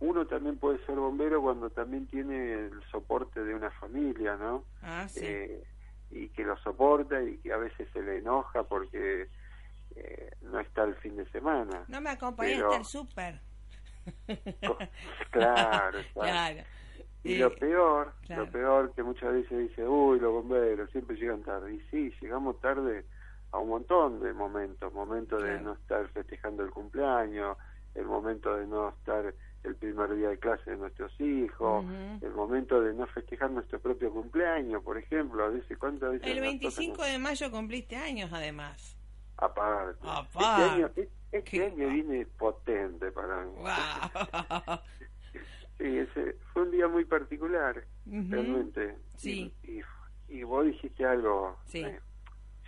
uno 0.00 0.26
también 0.26 0.56
puede 0.56 0.84
ser 0.84 0.96
bombero 0.96 1.40
cuando 1.40 1.70
también 1.70 2.06
tiene 2.08 2.54
el 2.54 2.82
soporte 2.90 3.44
de 3.44 3.54
una 3.54 3.70
familia, 3.70 4.36
¿no? 4.36 4.64
Ah, 4.82 5.06
sí. 5.08 5.20
Eh, 5.22 5.62
y 6.10 6.28
que 6.30 6.44
lo 6.44 6.56
soporta 6.58 7.22
y 7.22 7.38
que 7.38 7.52
a 7.52 7.56
veces 7.56 7.88
se 7.92 8.02
le 8.02 8.18
enoja 8.18 8.64
porque 8.64 9.28
eh, 9.94 10.30
no 10.42 10.58
está 10.60 10.84
el 10.84 10.94
fin 10.96 11.16
de 11.16 11.24
semana. 11.30 11.84
no 11.88 12.00
me 12.00 12.10
acompañaste 12.10 12.76
al 12.76 12.84
súper. 12.84 13.40
Claro, 15.30 15.98
exacto. 16.00 16.20
Claro. 16.20 16.62
Y 17.24 17.34
Eh, 17.34 17.38
lo 17.38 17.54
peor, 17.54 18.12
claro. 18.26 18.44
lo 18.46 18.50
peor 18.52 18.92
que 18.94 19.02
muchas 19.02 19.32
veces 19.32 19.58
dice, 19.68 19.86
uy, 19.86 20.18
los 20.18 20.32
bomberos 20.32 20.90
siempre 20.90 21.16
llegan 21.16 21.42
tarde. 21.42 21.74
Y 21.74 21.80
sí, 21.90 22.12
llegamos 22.20 22.60
tarde 22.60 23.04
a 23.52 23.58
un 23.58 23.68
montón 23.68 24.20
de 24.20 24.32
momentos, 24.32 24.92
momentos 24.92 25.42
de 25.42 25.60
no 25.60 25.74
estar 25.74 26.08
festejando 26.08 26.64
el 26.64 26.70
cumpleaños, 26.70 27.56
el 27.94 28.06
momento 28.06 28.56
de 28.56 28.66
no 28.66 28.88
estar 28.88 29.34
el 29.62 29.76
primer 29.76 30.16
día 30.16 30.30
de 30.30 30.38
clase 30.38 30.72
de 30.72 30.76
nuestros 30.78 31.12
hijos, 31.20 31.84
el 32.20 32.32
momento 32.32 32.80
de 32.80 32.92
no 32.94 33.06
festejar 33.06 33.50
nuestro 33.52 33.78
propio 33.78 34.10
cumpleaños, 34.10 34.82
por 34.82 34.98
ejemplo, 34.98 35.44
a 35.44 35.48
veces 35.50 35.78
cuántas 35.78 36.10
veces 36.12 36.26
El 36.26 36.36
nos 36.38 36.42
25 36.42 36.94
toca- 36.96 37.06
de 37.06 37.18
mayo 37.18 37.50
cumpliste 37.52 37.94
años, 37.96 38.32
además. 38.32 38.96
aparte. 39.36 40.00
Aparte. 40.02 40.38
Este 40.40 40.62
año, 40.74 40.90
este 41.30 41.42
Qué 41.44 41.64
año 41.66 41.88
viene 41.88 42.26
potente 42.38 43.12
para 43.12 43.44
mí. 43.44 43.52
Wow. 43.56 44.78
Particular, 47.18 47.84
realmente. 48.06 48.96
Sí. 49.18 49.52
Y, 49.64 49.80
y, 49.80 49.82
y 50.28 50.42
vos 50.44 50.64
dijiste 50.64 51.04
algo, 51.04 51.58
Sí. 51.66 51.80
eh, 51.84 52.00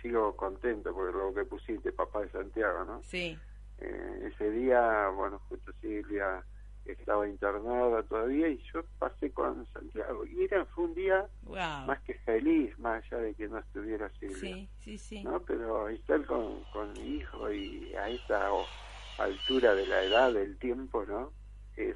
sigo 0.01 0.35
contento 0.35 0.93
por 0.93 1.11
lo 1.15 1.33
que 1.33 1.45
pusiste, 1.45 1.91
papá 1.91 2.21
de 2.21 2.29
Santiago, 2.29 2.85
¿no? 2.85 3.01
Sí, 3.01 3.35
Eh, 3.79 4.29
ese 4.31 4.51
día, 4.51 5.09
bueno, 5.09 5.39
justo 5.49 5.73
Silvia 5.81 6.45
estaba 6.85 7.27
internada 7.27 8.03
todavía 8.03 8.47
y 8.49 8.61
yo 8.71 8.83
pasé 8.99 9.31
con 9.31 9.65
Santiago. 9.73 10.23
Y 10.27 10.43
era, 10.43 10.63
fue 10.67 10.83
un 10.85 10.93
día 10.93 11.27
wow. 11.41 11.87
más 11.87 11.99
que 12.03 12.13
feliz, 12.19 12.77
más 12.77 13.03
allá 13.03 13.23
de 13.23 13.33
que 13.33 13.47
no 13.47 13.57
estuviera 13.57 14.09
Silvia. 14.19 14.37
Sí, 14.39 14.69
sí, 14.83 14.97
sí. 14.99 15.23
¿no? 15.23 15.39
Pero 15.41 15.89
estar 15.89 16.23
con, 16.27 16.63
con 16.71 16.93
mi 16.93 17.15
hijo 17.17 17.51
y 17.51 17.93
a 17.95 18.07
esta 18.09 18.53
o- 18.53 18.65
altura 19.17 19.73
de 19.73 19.87
la 19.87 20.03
edad, 20.03 20.31
del 20.33 20.55
tiempo, 20.59 21.03
¿no? 21.05 21.31
Es 21.75 21.95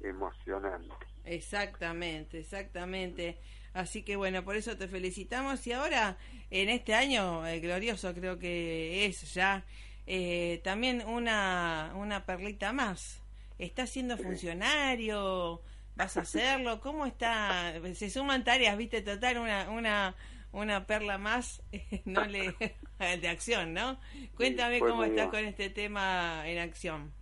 emocionante. 0.00 0.94
Exactamente, 1.24 2.38
exactamente. 2.40 3.38
Así 3.72 4.02
que 4.02 4.16
bueno, 4.16 4.44
por 4.44 4.56
eso 4.56 4.76
te 4.76 4.86
felicitamos. 4.88 5.66
Y 5.66 5.72
ahora, 5.72 6.16
en 6.50 6.68
este 6.68 6.94
año 6.94 7.46
eh, 7.46 7.60
glorioso, 7.60 8.14
creo 8.14 8.38
que 8.38 9.06
es 9.06 9.34
ya 9.34 9.64
eh, 10.06 10.60
también 10.62 11.02
una, 11.06 11.92
una 11.96 12.24
perlita 12.24 12.72
más. 12.72 13.20
¿Estás 13.58 13.90
siendo 13.90 14.16
funcionario? 14.18 15.60
¿Vas 15.96 16.16
a 16.16 16.20
hacerlo? 16.22 16.80
¿Cómo 16.80 17.06
está? 17.06 17.72
Se 17.94 18.10
suman 18.10 18.44
tareas, 18.44 18.76
viste, 18.76 19.00
total, 19.02 19.38
una, 19.38 19.70
una, 19.70 20.14
una 20.52 20.86
perla 20.86 21.18
más 21.18 21.62
no 22.04 22.24
le 22.26 22.54
de 23.20 23.28
acción, 23.28 23.74
¿no? 23.74 23.98
Cuéntame 24.36 24.80
cómo 24.80 25.02
medio- 25.02 25.14
estás 25.14 25.28
con 25.30 25.44
este 25.44 25.70
tema 25.70 26.42
en 26.46 26.58
acción. 26.58 27.12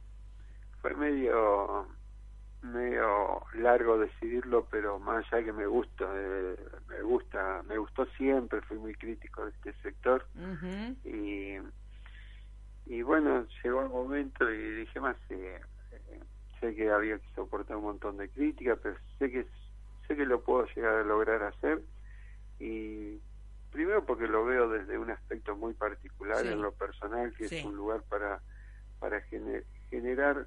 Fue 0.81 0.95
medio 0.97 1.87
medio 2.63 3.45
largo 3.55 3.99
decidirlo, 3.99 4.67
pero 4.71 4.99
más 4.99 5.25
allá 5.33 5.45
que 5.45 5.53
me 5.53 5.67
gusta, 5.67 6.05
eh, 6.15 6.57
me 6.89 7.03
gusta, 7.03 7.63
me 7.65 7.77
gustó 7.79 8.07
siempre, 8.17 8.61
fui 8.63 8.79
muy 8.79 8.95
crítico 8.95 9.45
de 9.45 9.51
este 9.51 9.73
sector 9.83 10.27
Ujú. 10.35 10.97
y 11.05 11.59
y 12.85 13.03
bueno, 13.03 13.47
llegó 13.63 13.83
el 13.83 13.89
momento 13.91 14.51
y 14.51 14.59
dije 14.75 15.01
más, 15.01 15.17
eh, 15.29 15.61
eh, 15.93 16.21
sé 16.61 16.75
que 16.75 16.91
había 16.91 17.17
que 17.19 17.29
soportar 17.35 17.77
un 17.77 17.85
montón 17.85 18.17
de 18.17 18.29
críticas, 18.29 18.79
pero 18.83 18.97
sé 19.19 19.31
que 19.31 19.47
sé 20.09 20.17
que 20.17 20.27
lo 20.27 20.43
puedo 20.43 20.67
llegar 20.75 20.95
a 20.97 21.05
lograr 21.05 21.43
hacer 21.45 21.81
y 22.59 23.21
primero 23.71 24.05
porque 24.05 24.27
lo 24.27 24.45
veo 24.45 24.69
desde 24.69 24.99
un 24.99 25.11
aspecto 25.11 25.57
muy 25.57 25.75
particular 25.75 26.43
Sí. 26.43 26.49
en 26.49 26.61
lo 26.61 26.73
personal, 26.73 27.33
que 27.37 27.49
Sí. 27.49 27.57
es 27.57 27.65
un 27.65 27.77
lugar 27.77 28.03
para 28.09 28.43
para 28.99 29.21
gener- 29.29 29.67
generar 29.91 30.47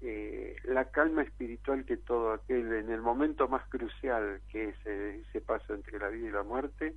eh, 0.00 0.56
la 0.64 0.90
calma 0.90 1.22
espiritual 1.22 1.84
que 1.84 1.96
todo 1.96 2.32
aquel 2.32 2.72
en 2.72 2.90
el 2.90 3.00
momento 3.00 3.48
más 3.48 3.66
crucial 3.68 4.40
que 4.48 4.68
es 4.70 4.76
eh, 4.84 5.22
ese 5.28 5.40
paso 5.40 5.74
entre 5.74 5.98
la 5.98 6.08
vida 6.08 6.28
y 6.28 6.32
la 6.32 6.42
muerte 6.44 6.94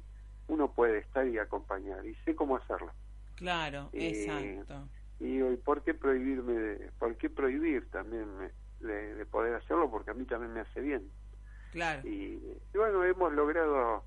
uno 0.48 0.72
puede 0.74 1.00
estar 1.00 1.27
y 1.27 1.38
acompañar 1.39 2.05
y 2.05 2.13
sé 2.25 2.36
cómo 2.36 2.58
hacerlo 2.58 2.91
Claro, 3.36 3.89
Eh, 3.93 4.10
exacto. 4.60 4.88
y 5.20 5.25
digo, 5.34 5.51
¿y 5.51 5.58
por 5.58 5.84
qué 5.84 5.93
prohibirme, 5.96 6.53
de- 6.53 6.91
por 7.00 7.15
qué 7.17 7.29
prohibir 7.29 7.89
también 7.89 8.27
me- 8.38 8.51
de, 8.79 9.15
de 9.15 9.25
poder 9.25 9.55
hacerlo? 9.55 9.89
Porque 9.89 10.12
a 10.12 10.13
mí 10.13 10.25
también 10.25 10.53
me 10.53 10.60
hace 10.62 10.79
bien. 10.81 11.12
Claro. 11.72 12.08
Y, 12.08 12.39
y 12.74 12.77
bueno, 12.77 13.03
hemos 13.03 13.31
logrado 13.34 14.03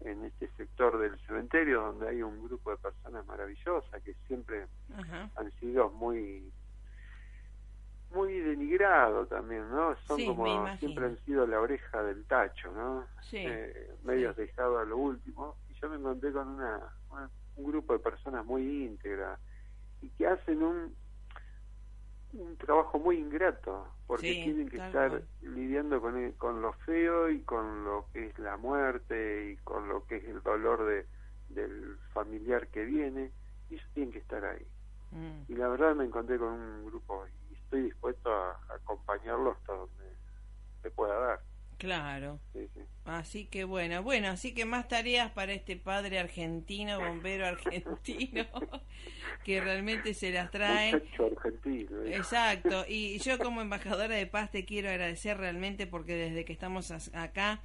en 0.00 0.24
este 0.24 0.48
sector 0.56 0.98
del 0.98 1.18
cementerio, 1.26 1.82
donde 1.82 2.08
hay 2.08 2.22
un 2.22 2.42
grupo 2.44 2.70
de 2.70 2.76
personas 2.78 3.26
maravillosas 3.26 4.02
que 4.02 4.14
siempre 4.26 4.66
Ajá. 4.96 5.28
han 5.36 5.50
sido 5.60 5.90
muy 5.90 6.50
muy 8.10 8.38
denigrados 8.40 9.28
también, 9.28 9.68
¿no? 9.70 9.96
Son 10.06 10.16
Sí, 10.16 10.26
como 10.26 10.44
siempre 10.78 11.06
han 11.06 11.18
sido 11.24 11.46
la 11.46 11.60
oreja 11.60 12.02
del 12.02 12.24
tacho, 12.26 12.72
¿no? 12.72 13.06
Sí, 13.22 13.38
Eh, 13.38 13.94
medios 14.02 14.36
dejados 14.36 14.80
a 14.80 14.84
lo 14.84 14.96
último. 14.96 15.56
Y 15.68 15.74
yo 15.74 15.88
me 15.90 15.96
encontré 15.96 16.32
con 16.32 16.48
una, 16.48 16.80
una- 17.10 17.30
un 17.56 17.64
grupo 17.70 17.92
de 17.92 17.98
personas 17.98 18.44
muy 18.46 18.84
íntegras 18.84 19.38
y 20.00 20.10
que 20.10 20.26
hacen 20.26 20.62
un 20.62 20.96
un 22.34 22.56
trabajo 22.58 22.98
muy 22.98 23.16
ingrato 23.18 23.88
porque 24.06 24.34
tienen 24.44 24.68
que 24.68 24.76
estar 24.76 25.08
cual. 25.08 25.28
lidiando 25.40 25.98
con 26.00 26.16
el- 26.18 26.34
con 26.36 26.60
lo 26.60 26.74
feo 26.84 27.30
y 27.30 27.42
con 27.42 27.84
lo 27.84 28.06
que 28.12 28.26
es 28.26 28.38
la 28.38 28.58
muerte 28.58 29.50
y 29.52 29.56
con 29.64 29.88
lo 29.88 30.04
que 30.04 30.16
es 30.16 30.24
el 30.24 30.42
dolor 30.42 30.84
de 30.84 31.06
del 31.48 31.96
familiar 32.12 32.68
que 32.68 32.84
viene 32.84 33.32
y 33.70 33.76
ellos 33.76 33.86
tienen 33.94 34.12
que 34.12 34.18
estar 34.18 34.44
ahí 34.44 34.66
Mm. 35.10 35.44
y 35.48 35.54
la 35.54 35.68
verdad 35.68 35.94
me 35.94 36.04
encontré 36.04 36.38
con 36.38 36.48
un 36.52 36.84
grupo 36.84 37.24
estoy 37.68 37.82
dispuesto 37.82 38.32
a, 38.32 38.52
a 38.70 38.74
acompañarlo 38.76 39.52
hasta 39.52 39.74
donde 39.74 40.04
se 40.82 40.90
pueda 40.90 41.18
dar 41.18 41.40
Claro. 41.78 42.40
sí, 42.52 42.66
sí. 42.74 42.80
Así 43.04 43.44
que 43.46 43.62
bueno, 43.64 44.02
bueno, 44.02 44.28
así 44.28 44.52
que 44.52 44.64
más 44.64 44.88
tareas 44.88 45.30
para 45.30 45.52
este 45.52 45.76
padre 45.76 46.18
argentino, 46.18 46.98
bombero 46.98 47.46
argentino, 47.46 48.44
que 49.44 49.60
realmente 49.60 50.12
se 50.12 50.32
las 50.32 50.50
trae. 50.50 50.92
argentino 50.92 52.02
¿eh? 52.02 52.16
Exacto, 52.16 52.84
y 52.88 53.18
yo 53.20 53.38
como 53.38 53.60
embajadora 53.60 54.14
de 54.16 54.26
paz 54.26 54.50
te 54.50 54.64
quiero 54.64 54.88
agradecer 54.90 55.38
realmente 55.38 55.86
porque 55.86 56.16
desde 56.16 56.44
que 56.44 56.52
estamos 56.52 56.90
acá, 57.14 57.60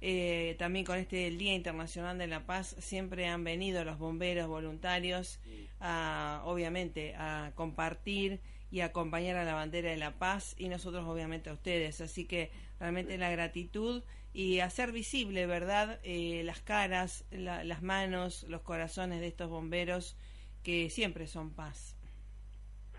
eh, 0.00 0.56
también 0.58 0.86
con 0.86 0.96
este 0.96 1.30
Día 1.30 1.54
Internacional 1.54 2.16
de 2.16 2.26
la 2.26 2.46
Paz, 2.46 2.74
siempre 2.78 3.26
han 3.26 3.44
venido 3.44 3.84
los 3.84 3.98
bomberos 3.98 4.48
voluntarios 4.48 5.40
a, 5.80 6.40
obviamente, 6.46 7.14
a 7.16 7.52
compartir 7.54 8.40
y 8.70 8.80
acompañar 8.80 9.36
a 9.36 9.44
la 9.44 9.54
bandera 9.54 9.90
de 9.90 9.96
la 9.96 10.18
paz 10.18 10.54
y 10.58 10.68
nosotros 10.68 11.04
obviamente 11.06 11.50
a 11.50 11.54
ustedes. 11.54 12.00
Así 12.00 12.26
que 12.26 12.50
realmente 12.78 13.16
la 13.18 13.30
gratitud 13.30 14.02
y 14.34 14.60
hacer 14.60 14.92
visible, 14.92 15.46
¿verdad? 15.46 15.98
Eh, 16.02 16.42
las 16.44 16.60
caras, 16.60 17.24
la- 17.30 17.64
las 17.64 17.82
manos, 17.82 18.44
los 18.48 18.60
corazones 18.62 19.20
de 19.20 19.28
estos 19.28 19.48
bomberos 19.48 20.16
que 20.62 20.90
siempre 20.90 21.26
son 21.26 21.50
paz. 21.50 21.96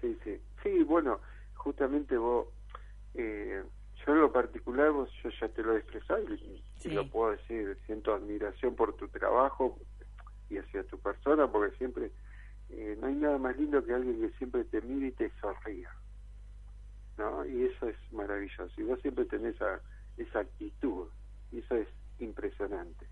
Sí, 0.01 0.17
sí. 0.23 0.41
Sí, 0.63 0.83
bueno, 0.83 1.19
justamente 1.55 2.17
vos, 2.17 2.47
eh, 3.13 3.63
yo 4.05 4.13
en 4.13 4.21
lo 4.21 4.31
particular, 4.31 4.91
vos, 4.91 5.09
yo 5.23 5.29
ya 5.39 5.47
te 5.49 5.61
lo 5.61 5.75
he 5.75 5.79
expresado 5.79 6.21
y, 6.33 6.33
y 6.33 6.61
Sí. 6.75 6.89
lo 6.89 7.07
puedo 7.09 7.31
decir, 7.31 7.77
siento 7.85 8.13
admiración 8.13 8.75
por 8.75 8.95
tu 8.95 9.07
trabajo 9.09 9.77
y 10.49 10.57
hacia 10.57 10.83
tu 10.85 10.97
persona, 10.99 11.51
porque 11.51 11.75
siempre, 11.77 12.11
eh, 12.69 12.95
no 12.99 13.07
hay 13.07 13.15
nada 13.15 13.37
más 13.37 13.57
lindo 13.57 13.83
que 13.83 13.93
alguien 13.93 14.19
que 14.21 14.29
siempre 14.37 14.63
te 14.65 14.81
mire 14.81 15.07
y 15.07 15.11
te 15.11 15.31
sonría, 15.41 15.89
¿no? 17.17 17.45
Y 17.45 17.65
eso 17.65 17.87
es 17.87 17.95
maravilloso. 18.11 18.69
Y 18.77 18.83
vos 18.83 18.99
siempre 19.01 19.25
tenés 19.25 19.55
esa, 19.55 19.81
esa 20.17 20.39
actitud, 20.39 21.07
y 21.51 21.59
eso 21.59 21.75
es 21.75 21.87
impresionante. 22.19 23.07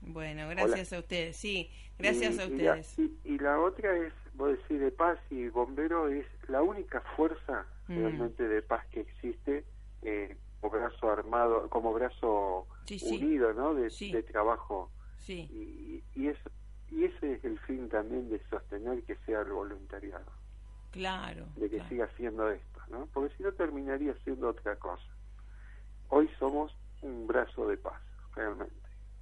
Bueno, 0.00 0.48
gracias 0.48 0.92
a 0.92 0.98
ustedes, 0.98 1.36
sí, 1.36 1.70
gracias 1.98 2.36
Y- 2.36 2.40
a 2.40 2.44
y 2.44 2.48
la- 2.48 2.54
ustedes. 2.74 2.98
Y, 2.98 3.18
y 3.24 3.38
la 3.38 3.60
otra 3.60 3.96
es, 3.96 4.12
vos 4.34 4.50
decís, 4.50 4.78
de 4.80 4.90
paz 4.90 5.18
y 5.30 5.48
bombero 5.48 6.08
es 6.08 6.26
la 6.48 6.62
única 6.62 7.00
fuerza 7.16 7.66
Mm. 7.88 7.96
realmente 7.98 8.48
de 8.48 8.62
paz 8.62 8.84
que 8.88 9.00
existe 9.00 9.64
eh, 10.02 10.36
como 10.60 10.72
brazo 10.78 11.10
armado, 11.10 11.68
como 11.70 11.92
brazo 11.92 12.66
Sí, 12.84 12.98
sí. 12.98 13.16
unido, 13.16 13.52
¿no? 13.54 13.74
De, 13.74 13.90
Sí. 13.90 14.10
de 14.12 14.22
trabajo. 14.22 14.90
Sí, 15.18 15.48
Y, 15.50 16.04
y, 16.20 16.28
eso, 16.28 16.50
y 16.90 17.04
ese 17.04 17.34
es 17.34 17.44
el 17.44 17.58
fin 17.60 17.88
también 17.88 18.28
de 18.30 18.40
sostener 18.48 19.02
que 19.02 19.16
sea 19.26 19.40
el 19.40 19.52
voluntariado, 19.52 20.30
claro. 20.90 21.46
de 21.56 21.68
que 21.68 21.76
claro. 21.76 21.88
siga 21.88 22.08
siendo 22.16 22.50
esto, 22.50 22.80
¿no? 22.88 23.08
Porque 23.12 23.34
si 23.36 23.42
no 23.42 23.52
terminaría 23.52 24.14
siendo 24.24 24.48
otra 24.48 24.76
cosa. 24.76 25.06
Hoy 26.08 26.30
somos 26.38 26.72
un 27.02 27.26
brazo 27.26 27.66
de 27.66 27.76
paz, 27.76 28.00
realmente. 28.34 28.74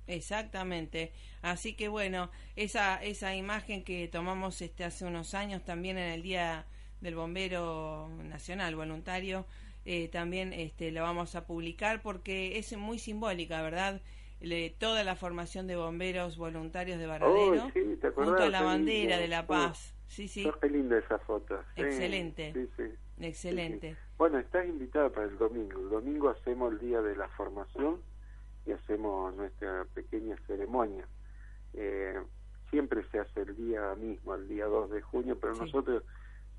Exactamente. 0.06 1.12
Así 1.42 1.74
que 1.74 1.88
bueno, 1.88 2.30
esa 2.56 3.02
esa 3.02 3.34
imagen 3.34 3.84
que 3.84 4.06
tomamos 4.08 4.60
este 4.60 4.84
hace 4.84 5.06
unos 5.06 5.34
años 5.34 5.64
también 5.64 5.96
en 5.96 6.12
el 6.12 6.22
Día 6.22 6.66
del 7.00 7.14
Bombero 7.14 8.08
Nacional 8.24 8.76
Voluntario, 8.76 9.46
eh, 9.86 10.08
también 10.08 10.52
este 10.52 10.90
la 10.90 11.02
vamos 11.02 11.34
a 11.34 11.46
publicar 11.46 12.02
porque 12.02 12.58
es 12.58 12.76
muy 12.76 12.98
simbólica, 12.98 13.62
¿verdad? 13.62 14.00
Le- 14.44 14.70
toda 14.70 15.04
la 15.04 15.16
formación 15.16 15.66
de 15.66 15.76
bomberos 15.76 16.36
voluntarios 16.36 16.98
de 16.98 17.06
Varadero 17.06 17.64
Oh, 17.66 17.70
sí, 17.72 17.96
¿te 18.00 18.08
acordás? 18.08 18.30
junto 18.30 18.42
a 18.44 18.48
la 18.50 18.62
bandera 18.62 19.18
de 19.18 19.28
la 19.28 19.40
Oh. 19.40 19.46
paz. 19.46 19.94
Sí, 20.06 20.28
sí, 20.28 20.48
qué 20.60 20.68
linda 20.68 20.98
esa 20.98 21.18
foto. 21.20 21.58
Sí, 21.74 21.82
Excelente. 21.82 22.52
Sí, 22.52 22.68
sí. 22.76 22.84
excelente. 23.26 23.96
Bueno, 24.18 24.38
estás 24.38 24.66
invitada 24.66 25.08
para 25.10 25.26
el 25.26 25.38
domingo. 25.38 25.80
El 25.80 25.88
domingo 25.90 26.28
hacemos 26.28 26.72
el 26.72 26.78
día 26.78 27.00
de 27.00 27.16
la 27.16 27.28
formación 27.30 28.00
y 28.66 28.72
hacemos 28.72 29.34
nuestra 29.34 29.84
pequeña 29.94 30.36
ceremonia. 30.46 31.06
Eh, 31.72 32.14
siempre 32.70 33.02
se 33.10 33.18
hace 33.20 33.40
el 33.42 33.56
día 33.56 33.94
mismo, 33.96 34.34
el 34.34 34.46
día 34.48 34.66
2 34.66 34.90
de 34.90 35.00
junio, 35.02 35.38
pero 35.40 35.54
nosotros 35.54 36.02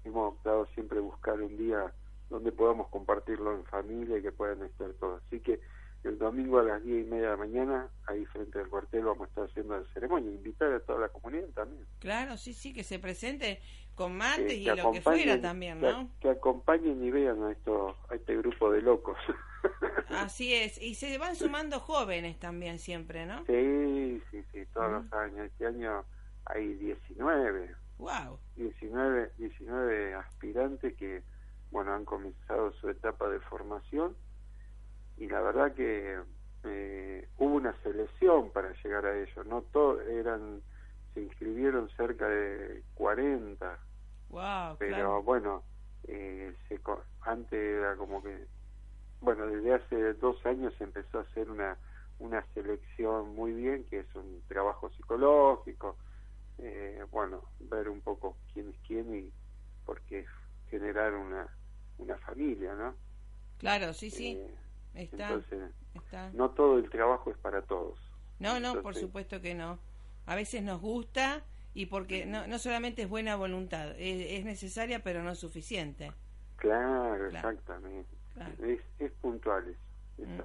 hemos 0.04 0.34
optado 0.34 0.66
siempre 0.74 1.00
buscar 1.00 1.40
un 1.40 1.56
día 1.56 1.94
donde 2.30 2.52
podamos 2.52 2.90
compartirlo 2.90 3.54
en 3.56 3.64
familia 3.66 4.18
y 4.18 4.22
que 4.22 4.32
puedan 4.32 4.64
estar 4.64 4.92
todos. 4.94 5.22
Así 5.28 5.40
que 5.40 5.60
el 6.06 6.18
domingo 6.20 6.60
a 6.60 6.64
las 6.64 6.84
10 6.84 7.06
y 7.06 7.10
media 7.10 7.26
de 7.26 7.32
la 7.32 7.38
mañana, 7.38 7.90
ahí 8.08 8.26
frente 8.28 8.60
al 8.60 8.70
cuartel, 8.70 9.06
vamos 9.06 9.22
a 9.22 9.30
estar 9.30 9.46
haciendo 9.46 9.80
la 9.80 9.86
ceremonia. 9.94 10.32
Invitar 10.32 10.72
a 10.72 10.80
toda 10.80 11.00
la 11.00 11.10
comunidad 11.10 11.48
también. 11.56 11.86
Claro, 12.00 12.38
sí, 12.38 12.54
sí, 12.54 12.74
que 12.74 12.84
se 12.84 13.00
presente 13.00 13.60
con 13.96 14.16
mate 14.16 14.56
y 14.56 14.66
lo 14.66 14.92
que 14.92 15.02
fuera 15.02 15.42
también, 15.42 15.82
¿no? 15.82 16.10
Que, 16.20 16.30
acompañen 16.30 17.04
y 17.04 17.12
vean 17.12 17.42
a, 17.44 17.52
esto, 17.52 17.98
a 18.10 18.16
este 18.16 18.38
grupo 18.38 18.72
de 18.72 18.82
locos. 18.82 19.18
Así 20.10 20.54
es, 20.54 20.80
y 20.82 20.96
se 20.96 21.18
van 21.18 21.36
sumando 21.36 21.80
jóvenes 21.80 22.38
también 22.40 22.78
siempre, 22.78 23.26
¿no? 23.26 23.44
sí, 23.46 24.22
sí, 24.30 24.44
sí, 24.52 24.66
todos 24.74 24.92
los 24.92 25.14
años. 25.14 25.48
Este 25.48 25.66
año 25.66 26.04
hay 26.46 26.74
19, 26.76 27.76
Wow. 27.98 28.38
19, 28.58 29.32
19 29.38 30.14
aspirantes 30.16 30.94
que, 30.96 31.24
bueno, 31.72 31.94
han 31.94 32.06
comenzado 32.06 32.74
su 32.74 32.90
etapa 32.90 33.30
de 33.30 33.40
formación 33.40 34.16
y 35.18 35.28
la 35.28 35.42
verdad 35.42 35.74
que 35.74 36.20
eh, 36.64 37.28
hubo 37.38 37.56
una 37.56 37.74
selección 37.84 38.52
para 38.52 38.74
llegar 38.84 39.06
a 39.06 39.18
ello. 39.18 39.44
No 39.46 39.62
todo 39.64 40.02
eran, 40.02 40.62
se 41.14 41.22
inscribieron 41.22 41.90
cerca 41.98 42.28
de 42.28 42.84
40, 42.96 43.80
Wow, 44.30 44.78
pero 44.78 44.96
claro. 44.96 45.24
bueno, 45.24 45.64
eh, 46.08 46.54
se, 46.68 46.80
antes 47.22 47.54
era 47.54 47.96
como 47.96 48.22
que, 48.24 48.48
bueno, 49.22 49.48
desde 49.48 49.74
hace 49.74 50.14
dos 50.16 50.44
años 50.46 50.74
se 50.78 50.84
empezó 50.86 51.20
a 51.20 51.22
hacer 51.22 51.50
una, 51.50 51.78
una 52.20 52.46
selección 52.54 53.36
muy 53.36 53.54
bien, 53.54 53.86
que 53.86 54.00
es 54.00 54.16
un 54.16 54.42
trabajo 54.48 54.90
psicológico, 54.92 55.98
eh, 56.60 57.04
bueno, 57.12 57.44
ver 57.60 57.90
un 57.90 58.02
poco 58.02 58.38
quién 58.54 58.70
es 58.70 58.76
quién 58.88 59.14
y 59.16 59.32
porque 59.86 60.20
es 60.20 60.28
generar 60.70 61.14
una, 61.14 61.48
una 61.98 62.18
familia, 62.20 62.74
¿no? 62.76 62.96
Claro, 63.58 63.94
sí, 63.94 64.10
sí. 64.12 64.38
Eh, 64.38 64.56
Está, 64.96 65.28
entonces, 65.28 65.72
está. 65.94 66.32
no 66.34 66.50
todo 66.52 66.78
el 66.78 66.90
trabajo 66.90 67.32
es 67.32 67.38
para 67.38 67.62
todos. 67.62 68.00
No, 68.40 68.60
no, 68.60 68.82
por 68.82 68.96
supuesto 68.96 69.42
que 69.42 69.54
no. 69.54 69.80
A 70.26 70.36
veces 70.36 70.64
nos 70.64 70.82
gusta 70.82 71.44
y 71.74 71.86
porque 71.88 72.26
no, 72.26 72.48
no 72.48 72.58
solamente 72.60 73.04
es 73.04 73.10
buena 73.10 73.36
voluntad, 73.36 73.92
es, 74.00 74.40
es 74.40 74.46
necesaria 74.46 75.04
pero 75.04 75.22
no 75.24 75.36
suficiente. 75.36 76.12
Claro, 76.58 77.30
Claro. 77.30 77.50
exactamente. 77.50 78.10
Claro. 78.34 78.66
Es, 78.66 78.80
es 79.00 79.12
puntual. 79.22 79.68
es- 79.70 79.78
Mm. 80.18 80.40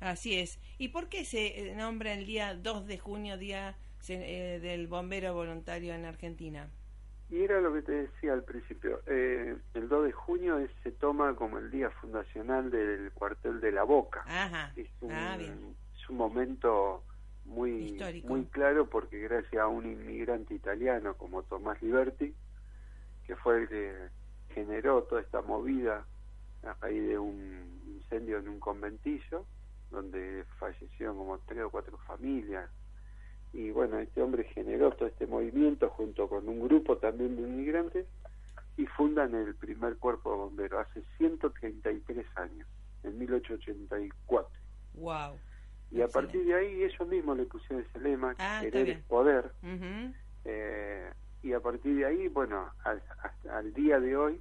Así 0.00 0.38
es. 0.40 0.58
¿Y 0.76 0.88
por 0.88 1.08
qué 1.08 1.24
se 1.24 1.70
eh, 1.70 1.74
nombra 1.76 2.12
el 2.14 2.26
día 2.26 2.54
2 2.54 2.84
de 2.86 2.98
junio, 2.98 3.38
día 3.38 3.76
eh, 4.08 4.58
del 4.60 4.88
bombero 4.88 5.34
voluntario 5.34 5.94
en 5.94 6.04
Argentina? 6.04 6.68
Y 7.30 7.42
era 7.42 7.60
lo 7.60 7.72
que 7.74 7.82
te 7.82 7.92
decía 7.92 8.32
al 8.32 8.44
principio. 8.44 9.00
eh, 9.06 9.56
el 9.74 9.88
2 9.88 10.04
de 10.06 10.12
junio 10.12 10.58
es- 10.58 10.70
se 10.82 10.92
toma 10.92 11.34
como 11.36 11.58
el 11.58 11.70
día 11.70 11.90
fundacional 11.90 12.70
del 12.70 13.12
cuartel 13.12 13.60
de 13.60 13.72
la 13.72 13.82
Boca. 13.82 14.22
Ajá. 14.26 14.72
es, 14.76 14.88
un, 15.00 15.12
Ah, 15.12 15.36
es 15.38 16.08
un 16.08 16.16
momento 16.16 17.04
muy, 17.44 17.92
Histórico. 17.92 18.28
muy 18.28 18.44
claro 18.46 18.88
porque 18.88 19.18
gracias 19.20 19.60
a 19.62 19.66
un 19.68 19.86
inmigrante 19.86 20.54
italiano 20.54 21.14
como 21.16 21.42
Tomás 21.42 21.80
Liberti, 21.82 22.34
que 23.26 23.36
fue 23.36 23.62
el 23.62 23.68
que 23.68 23.94
generó 24.54 25.02
toda 25.04 25.20
esta 25.20 25.42
movida 25.42 26.06
a 26.62 26.72
raíz 26.80 27.06
de 27.08 27.18
un 27.18 27.82
incendio 27.96 28.38
en 28.38 28.48
un 28.48 28.58
conventillo, 28.60 29.46
donde 29.90 30.44
fallecieron 30.58 31.16
como 31.16 31.38
tres 31.40 31.62
o 31.64 31.70
cuatro 31.70 31.96
familias. 31.98 32.68
Y 33.52 33.70
bueno, 33.70 33.98
este 33.98 34.22
hombre 34.22 34.44
generó 34.44 34.90
todo 34.92 35.08
este 35.08 35.26
movimiento 35.26 35.88
junto 35.90 36.28
con 36.28 36.48
un 36.48 36.60
grupo 36.60 36.98
también 36.98 37.36
de 37.36 37.42
inmigrantes 37.42 38.06
y 38.76 38.86
fundan 38.86 39.34
el 39.34 39.54
primer 39.54 39.96
cuerpo 39.96 40.30
de 40.30 40.36
bomberos 40.36 40.86
hace 40.86 41.02
133 41.16 42.26
años, 42.36 42.68
en 43.02 43.18
1884. 43.18 44.60
Wow. 44.94 45.38
Y 45.90 46.02
a 46.02 46.08
partir 46.08 46.44
de 46.44 46.54
ahí 46.54 46.82
ellos 46.82 47.08
mismos 47.08 47.38
le 47.38 47.44
pusieron 47.46 47.84
ese 47.88 47.98
lema, 48.00 48.34
Ah, 48.38 48.60
querer 48.62 48.90
es 48.90 49.02
poder. 49.04 49.52
Eh, 50.44 51.10
y 51.42 51.52
a 51.52 51.60
partir 51.60 51.96
de 51.96 52.04
ahí, 52.04 52.28
bueno, 52.28 52.70
al, 52.84 53.02
hasta 53.22 53.58
al 53.58 53.72
día 53.72 53.98
de 53.98 54.16
hoy 54.16 54.40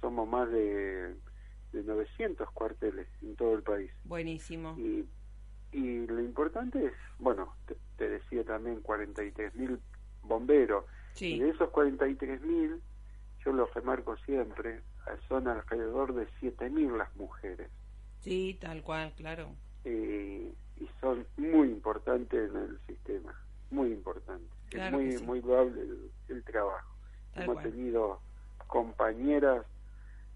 somos 0.00 0.28
más 0.28 0.50
de, 0.50 1.14
de 1.72 1.82
900 1.82 2.50
cuarteles 2.52 3.08
en 3.22 3.34
todo 3.36 3.54
el 3.54 3.62
país. 3.62 3.90
Buenísimo. 4.04 4.76
Y, 4.78 5.06
y 5.72 6.06
lo 6.06 6.20
importante 6.20 6.86
es, 6.86 6.92
bueno, 7.18 7.54
te, 7.66 7.76
te 7.96 8.08
decía 8.08 8.44
también 8.44 8.82
43.000 8.82 9.78
bomberos. 10.22 10.84
Sí. 11.14 11.34
Y 11.34 11.40
de 11.40 11.50
esos 11.50 11.70
43.000, 11.70 12.80
yo 13.44 13.52
lo 13.52 13.66
remarco 13.66 14.16
siempre, 14.18 14.82
son 15.28 15.48
alrededor 15.48 16.14
de 16.14 16.26
7.000 16.40 16.96
las 16.96 17.14
mujeres. 17.16 17.70
Sí, 18.20 18.56
tal 18.60 18.82
cual, 18.82 19.12
claro. 19.16 19.56
eh, 19.84 20.54
y 20.76 20.88
son 21.00 21.26
muy 21.36 21.68
importantes 21.68 22.50
en 22.50 22.56
el 22.56 22.78
sistema, 22.86 23.34
muy 23.70 23.92
importantes. 23.92 24.50
Claro 24.70 25.00
es 25.00 25.06
muy, 25.06 25.12
sí. 25.18 25.24
muy 25.24 25.42
loable 25.42 25.80
el, 25.82 26.10
el 26.28 26.44
trabajo. 26.44 26.96
Tal 27.34 27.44
Hemos 27.44 27.54
cual. 27.54 27.70
tenido 27.70 28.20
compañeras 28.66 29.66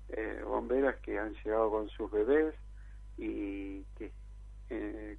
eh, 0.09 0.43
bomberas 0.45 0.97
que 1.01 1.19
han 1.19 1.35
llegado 1.45 1.71
con 1.71 1.89
sus 1.91 2.11
bebés 2.11 2.55
y 3.19 3.83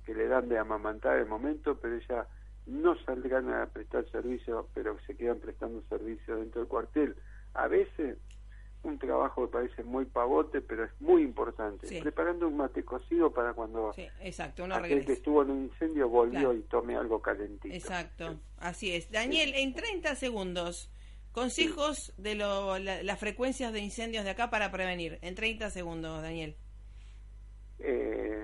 que, 0.07 0.13
le 0.15 0.27
dan 0.27 0.47
de 0.49 0.57
amamantar 0.57 1.17
el 1.17 1.25
momento, 1.27 1.77
pero 1.79 1.95
ellas 1.97 2.25
no 2.65 2.97
saldrán 3.03 3.49
a 3.53 3.65
prestar 3.67 4.09
servicio, 4.11 4.67
pero 4.73 4.97
se 5.05 5.15
quedan 5.15 5.39
prestando 5.39 5.81
servicio 5.89 6.37
dentro 6.37 6.61
del 6.61 6.67
cuartel. 6.69 7.15
A 7.53 7.67
veces 7.67 8.17
un 8.83 8.97
trabajo 8.99 9.45
que 9.45 9.51
parece 9.51 9.83
muy 9.83 10.05
pavote, 10.05 10.61
pero 10.61 10.85
es 10.85 10.91
muy 11.01 11.21
importante. 11.23 11.87
Sí. 11.87 11.99
Preparando 12.01 12.47
un 12.47 12.55
mate 12.57 12.83
cocido 12.85 13.33
para 13.33 13.53
cuando 13.53 13.91
Sí, 13.93 14.07
exacto, 14.21 14.63
uno 14.63 14.75
aquel 14.75 15.05
que 15.05 15.13
estuvo 15.13 15.41
en 15.41 15.49
un 15.51 15.63
incendio 15.65 16.07
volvió 16.07 16.39
Claro. 16.39 16.53
y 16.53 16.61
tome 16.63 16.95
algo 16.95 17.21
calentito. 17.21 17.73
Exacto, 17.75 18.39
así 18.59 18.93
es. 18.95 19.11
Daniel, 19.11 19.53
en 19.55 19.73
30 19.73 20.15
segundos, 20.15 20.89
consejos 21.33 22.13
de 22.17 22.35
lo, 22.35 22.77
la- 22.79 23.03
las 23.03 23.19
frecuencias 23.19 23.73
de 23.73 23.79
incendios 23.79 24.23
de 24.23 24.29
acá 24.31 24.49
para 24.49 24.71
prevenir. 24.71 25.19
En 25.21 25.35
30 25.35 25.69
segundos, 25.69 26.21
Daniel. 26.21 26.55
Eh, 27.79 28.41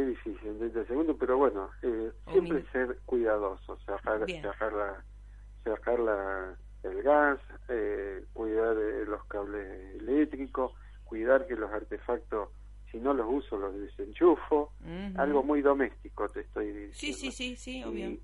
es 0.00 0.06
difícil 0.08 0.48
en 0.48 0.58
30 0.58 0.84
segundos, 0.86 1.16
pero 1.18 1.36
bueno, 1.38 1.70
eh, 1.82 2.12
siempre 2.32 2.64
ser 2.72 2.98
cuidadoso, 3.04 3.76
cerrar, 3.78 4.20
cerrar, 4.42 4.72
la, 4.72 5.04
cerrar 5.64 5.98
la, 6.00 6.58
el 6.82 7.02
gas, 7.02 7.40
eh, 7.68 8.24
cuidar 8.32 8.74
de 8.76 9.06
los 9.06 9.24
cables 9.26 10.00
eléctricos, 10.00 10.72
cuidar 11.04 11.46
que 11.46 11.54
los 11.56 11.70
artefactos, 11.70 12.50
si 12.90 12.98
no 12.98 13.14
los 13.14 13.26
uso, 13.28 13.56
los 13.58 13.74
desenchufo, 13.76 14.72
algo 15.16 15.42
muy 15.42 15.62
doméstico 15.62 16.28
te 16.28 16.40
estoy 16.40 16.66
diciendo. 16.72 16.94
Sí, 16.94 17.12
sí, 17.12 17.30
sí, 17.32 17.56
sí, 17.56 17.82
obvio. 17.84 18.10
y, 18.10 18.22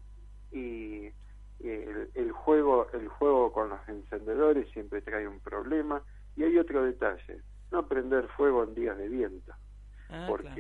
y- 0.59 1.15
y 1.61 1.69
el, 1.69 2.11
el 2.15 2.33
juego 2.33 2.89
el 2.93 3.07
juego 3.09 3.53
con 3.53 3.69
los 3.69 3.81
encendedores 3.89 4.69
siempre 4.73 5.01
trae 5.01 5.29
un 5.29 5.39
problema 5.41 6.03
y 6.35 6.43
hay 6.43 6.59
otro 6.59 6.83
detalle 6.85 7.41
no 7.71 7.87
prender 7.87 8.27
fuego 8.37 8.65
en 8.65 8.75
días 8.75 8.99
de 8.99 9.09
viento 9.09 9.53
Ah, 10.09 10.27
claro. 10.27 10.55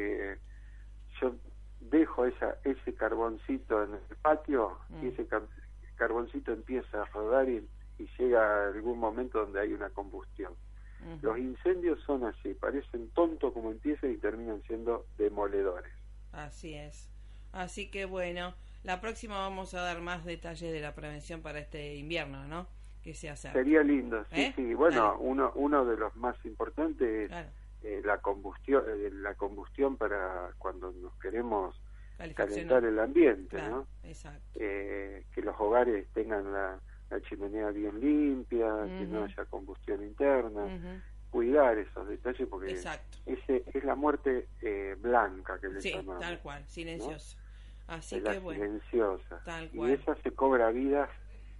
Yo 1.22 1.34
dejo 1.80 2.26
esa 2.26 2.56
ese 2.64 2.94
carboncito 2.94 3.82
en 3.84 3.94
el 3.94 4.16
patio 4.20 4.78
Mm. 4.90 5.04
y 5.04 5.08
ese 5.08 5.26
car- 5.26 5.48
carboncito 5.96 6.52
empieza 6.52 7.02
a 7.02 7.04
rodar 7.06 7.48
y, 7.48 7.66
y 7.98 8.08
llega 8.18 8.40
a 8.42 8.68
algún 8.68 8.98
momento 8.98 9.38
donde 9.40 9.60
hay 9.60 9.72
una 9.72 9.88
combustión 9.90 10.52
los 11.20 11.36
incendios 11.36 11.98
son 12.06 12.22
así 12.24 12.54
parecen 12.54 13.08
tontos 13.10 13.52
como 13.52 13.70
empiezan 13.72 14.12
y 14.12 14.16
terminan 14.18 14.62
siendo 14.68 15.06
demoledores 15.18 15.92
Así 16.32 16.74
es. 16.74 17.10
Así 17.52 17.90
que 17.90 18.04
bueno, 18.06 18.54
la 18.84 19.00
próxima 19.02 19.36
vamos 19.38 19.74
a 19.74 19.82
dar 19.82 20.00
más 20.00 20.24
detalles 20.24 20.72
de 20.72 20.80
la 20.80 20.94
prevención 20.94 21.42
para 21.42 21.58
este 21.58 21.96
invierno, 21.96 22.46
¿no? 22.48 22.66
Que 23.02 23.12
se 23.14 23.28
hace. 23.28 23.52
Sería 23.52 23.82
lindo, 23.82 24.24
sí, 24.32 24.40
¿Eh? 24.40 24.52
sí. 24.56 24.72
Bueno, 24.74 25.18
uno, 25.18 25.52
uno 25.56 25.84
de 25.84 25.96
los 25.98 26.14
más 26.16 26.36
importantes 26.46 27.06
es 27.24 27.28
Claro, 27.28 27.48
eh, 27.82 28.00
la 28.04 28.18
combustión, 28.18 28.84
eh, 28.88 29.10
la 29.12 29.34
combustión 29.34 29.96
para 29.96 30.50
cuando 30.58 30.92
nos 30.92 31.14
queremos 31.18 31.80
calentar 32.34 32.84
el 32.84 32.98
ambiente, 33.00 33.56
Claro, 33.56 33.86
¿no? 34.02 34.08
exacto. 34.08 34.58
Eh, 34.60 35.24
que 35.34 35.42
los 35.42 35.58
hogares 35.58 36.06
tengan 36.12 36.52
la, 36.52 36.80
la 37.10 37.20
chimenea 37.22 37.70
bien 37.70 37.98
limpia, 37.98 38.68
que 38.86 39.06
no 39.06 39.24
haya 39.24 39.44
combustión 39.46 40.02
interna, 40.04 41.02
cuidar 41.30 41.78
esos 41.78 42.06
detalles 42.08 42.46
porque 42.48 42.70
Exacto. 42.72 43.18
ese 43.26 43.64
es 43.72 43.84
la 43.84 43.94
muerte 43.94 44.48
eh, 44.60 44.94
blanca 45.00 45.58
que 45.58 45.68
le 45.68 45.80
Sí, 45.80 45.90
llamamos. 45.92 46.20
tal 46.20 46.38
cual, 46.40 46.64
silencioso. 46.68 47.36
Así 47.88 48.16
es 48.16 48.22
que 48.22 48.34
la 48.34 48.38
bueno. 48.40 48.62
silenciosa. 48.62 49.40
Tal 49.44 49.64
y 49.72 49.76
cual. 49.76 49.90
esa 49.90 50.14
se 50.22 50.30
cobra 50.32 50.70
vidas 50.70 51.10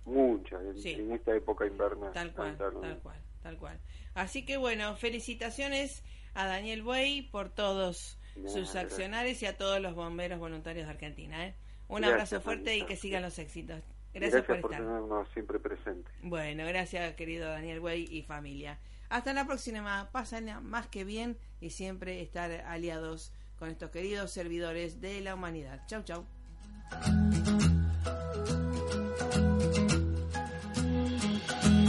muchas 0.04 0.62
en, 0.62 0.76
Sí. 0.78 0.92
en 0.92 1.12
esta 1.12 1.34
época 1.34 1.66
invernal. 1.66 2.12
Tal 2.12 2.32
cual, 2.32 2.56
tal 2.56 2.72
cual, 2.74 3.00
tal 3.42 3.58
cual. 3.58 3.78
Así 4.14 4.44
que 4.44 4.56
bueno, 4.56 4.94
felicitaciones 4.96 6.02
a 6.34 6.46
Daniel 6.46 6.82
Buey 6.82 7.22
por 7.22 7.50
todos 7.50 8.18
sus 8.46 8.72
gracias. 8.72 8.76
accionarios 8.76 9.42
y 9.42 9.46
a 9.46 9.56
todos 9.56 9.80
los 9.80 9.94
bomberos 9.94 10.38
voluntarios 10.38 10.86
de 10.86 10.92
Argentina. 10.92 11.46
¿eh? 11.46 11.54
Un 11.88 12.02
Gracias, 12.02 12.32
abrazo 12.32 12.40
fuerte 12.40 12.76
y 12.76 12.84
que 12.86 12.96
sigan 12.96 13.22
los 13.22 13.38
éxitos. 13.38 13.82
Y 14.14 14.18
Gracias, 14.18 14.44
por 14.44 14.60
por 14.60 14.72
estar. 14.72 14.86
tenernos 14.86 15.28
siempre 15.32 15.58
presentes. 15.58 16.12
Bueno, 16.22 16.66
gracias 16.66 17.14
querido 17.14 17.48
Daniel 17.48 17.80
Buey 17.80 18.06
y 18.10 18.22
familia. 18.22 18.78
Hasta 19.08 19.32
la 19.34 19.46
próxima, 19.46 20.10
pasen 20.12 20.50
más 20.62 20.86
que 20.86 21.04
bien 21.04 21.36
y 21.60 21.70
siempre 21.70 22.22
estar 22.22 22.50
aliados 22.66 23.32
con 23.58 23.68
estos 23.70 23.90
queridos 23.90 24.30
servidores 24.30 25.00
de 25.00 25.20
la 25.20 25.34
humanidad. 25.34 25.82
Chau, 25.86 26.02
chau. 26.02 26.26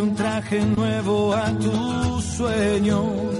un 0.00 0.14
traje 0.14 0.60
nuevo 0.60 1.34
a 1.34 1.50
tus 1.52 2.24
sueños 2.24 3.35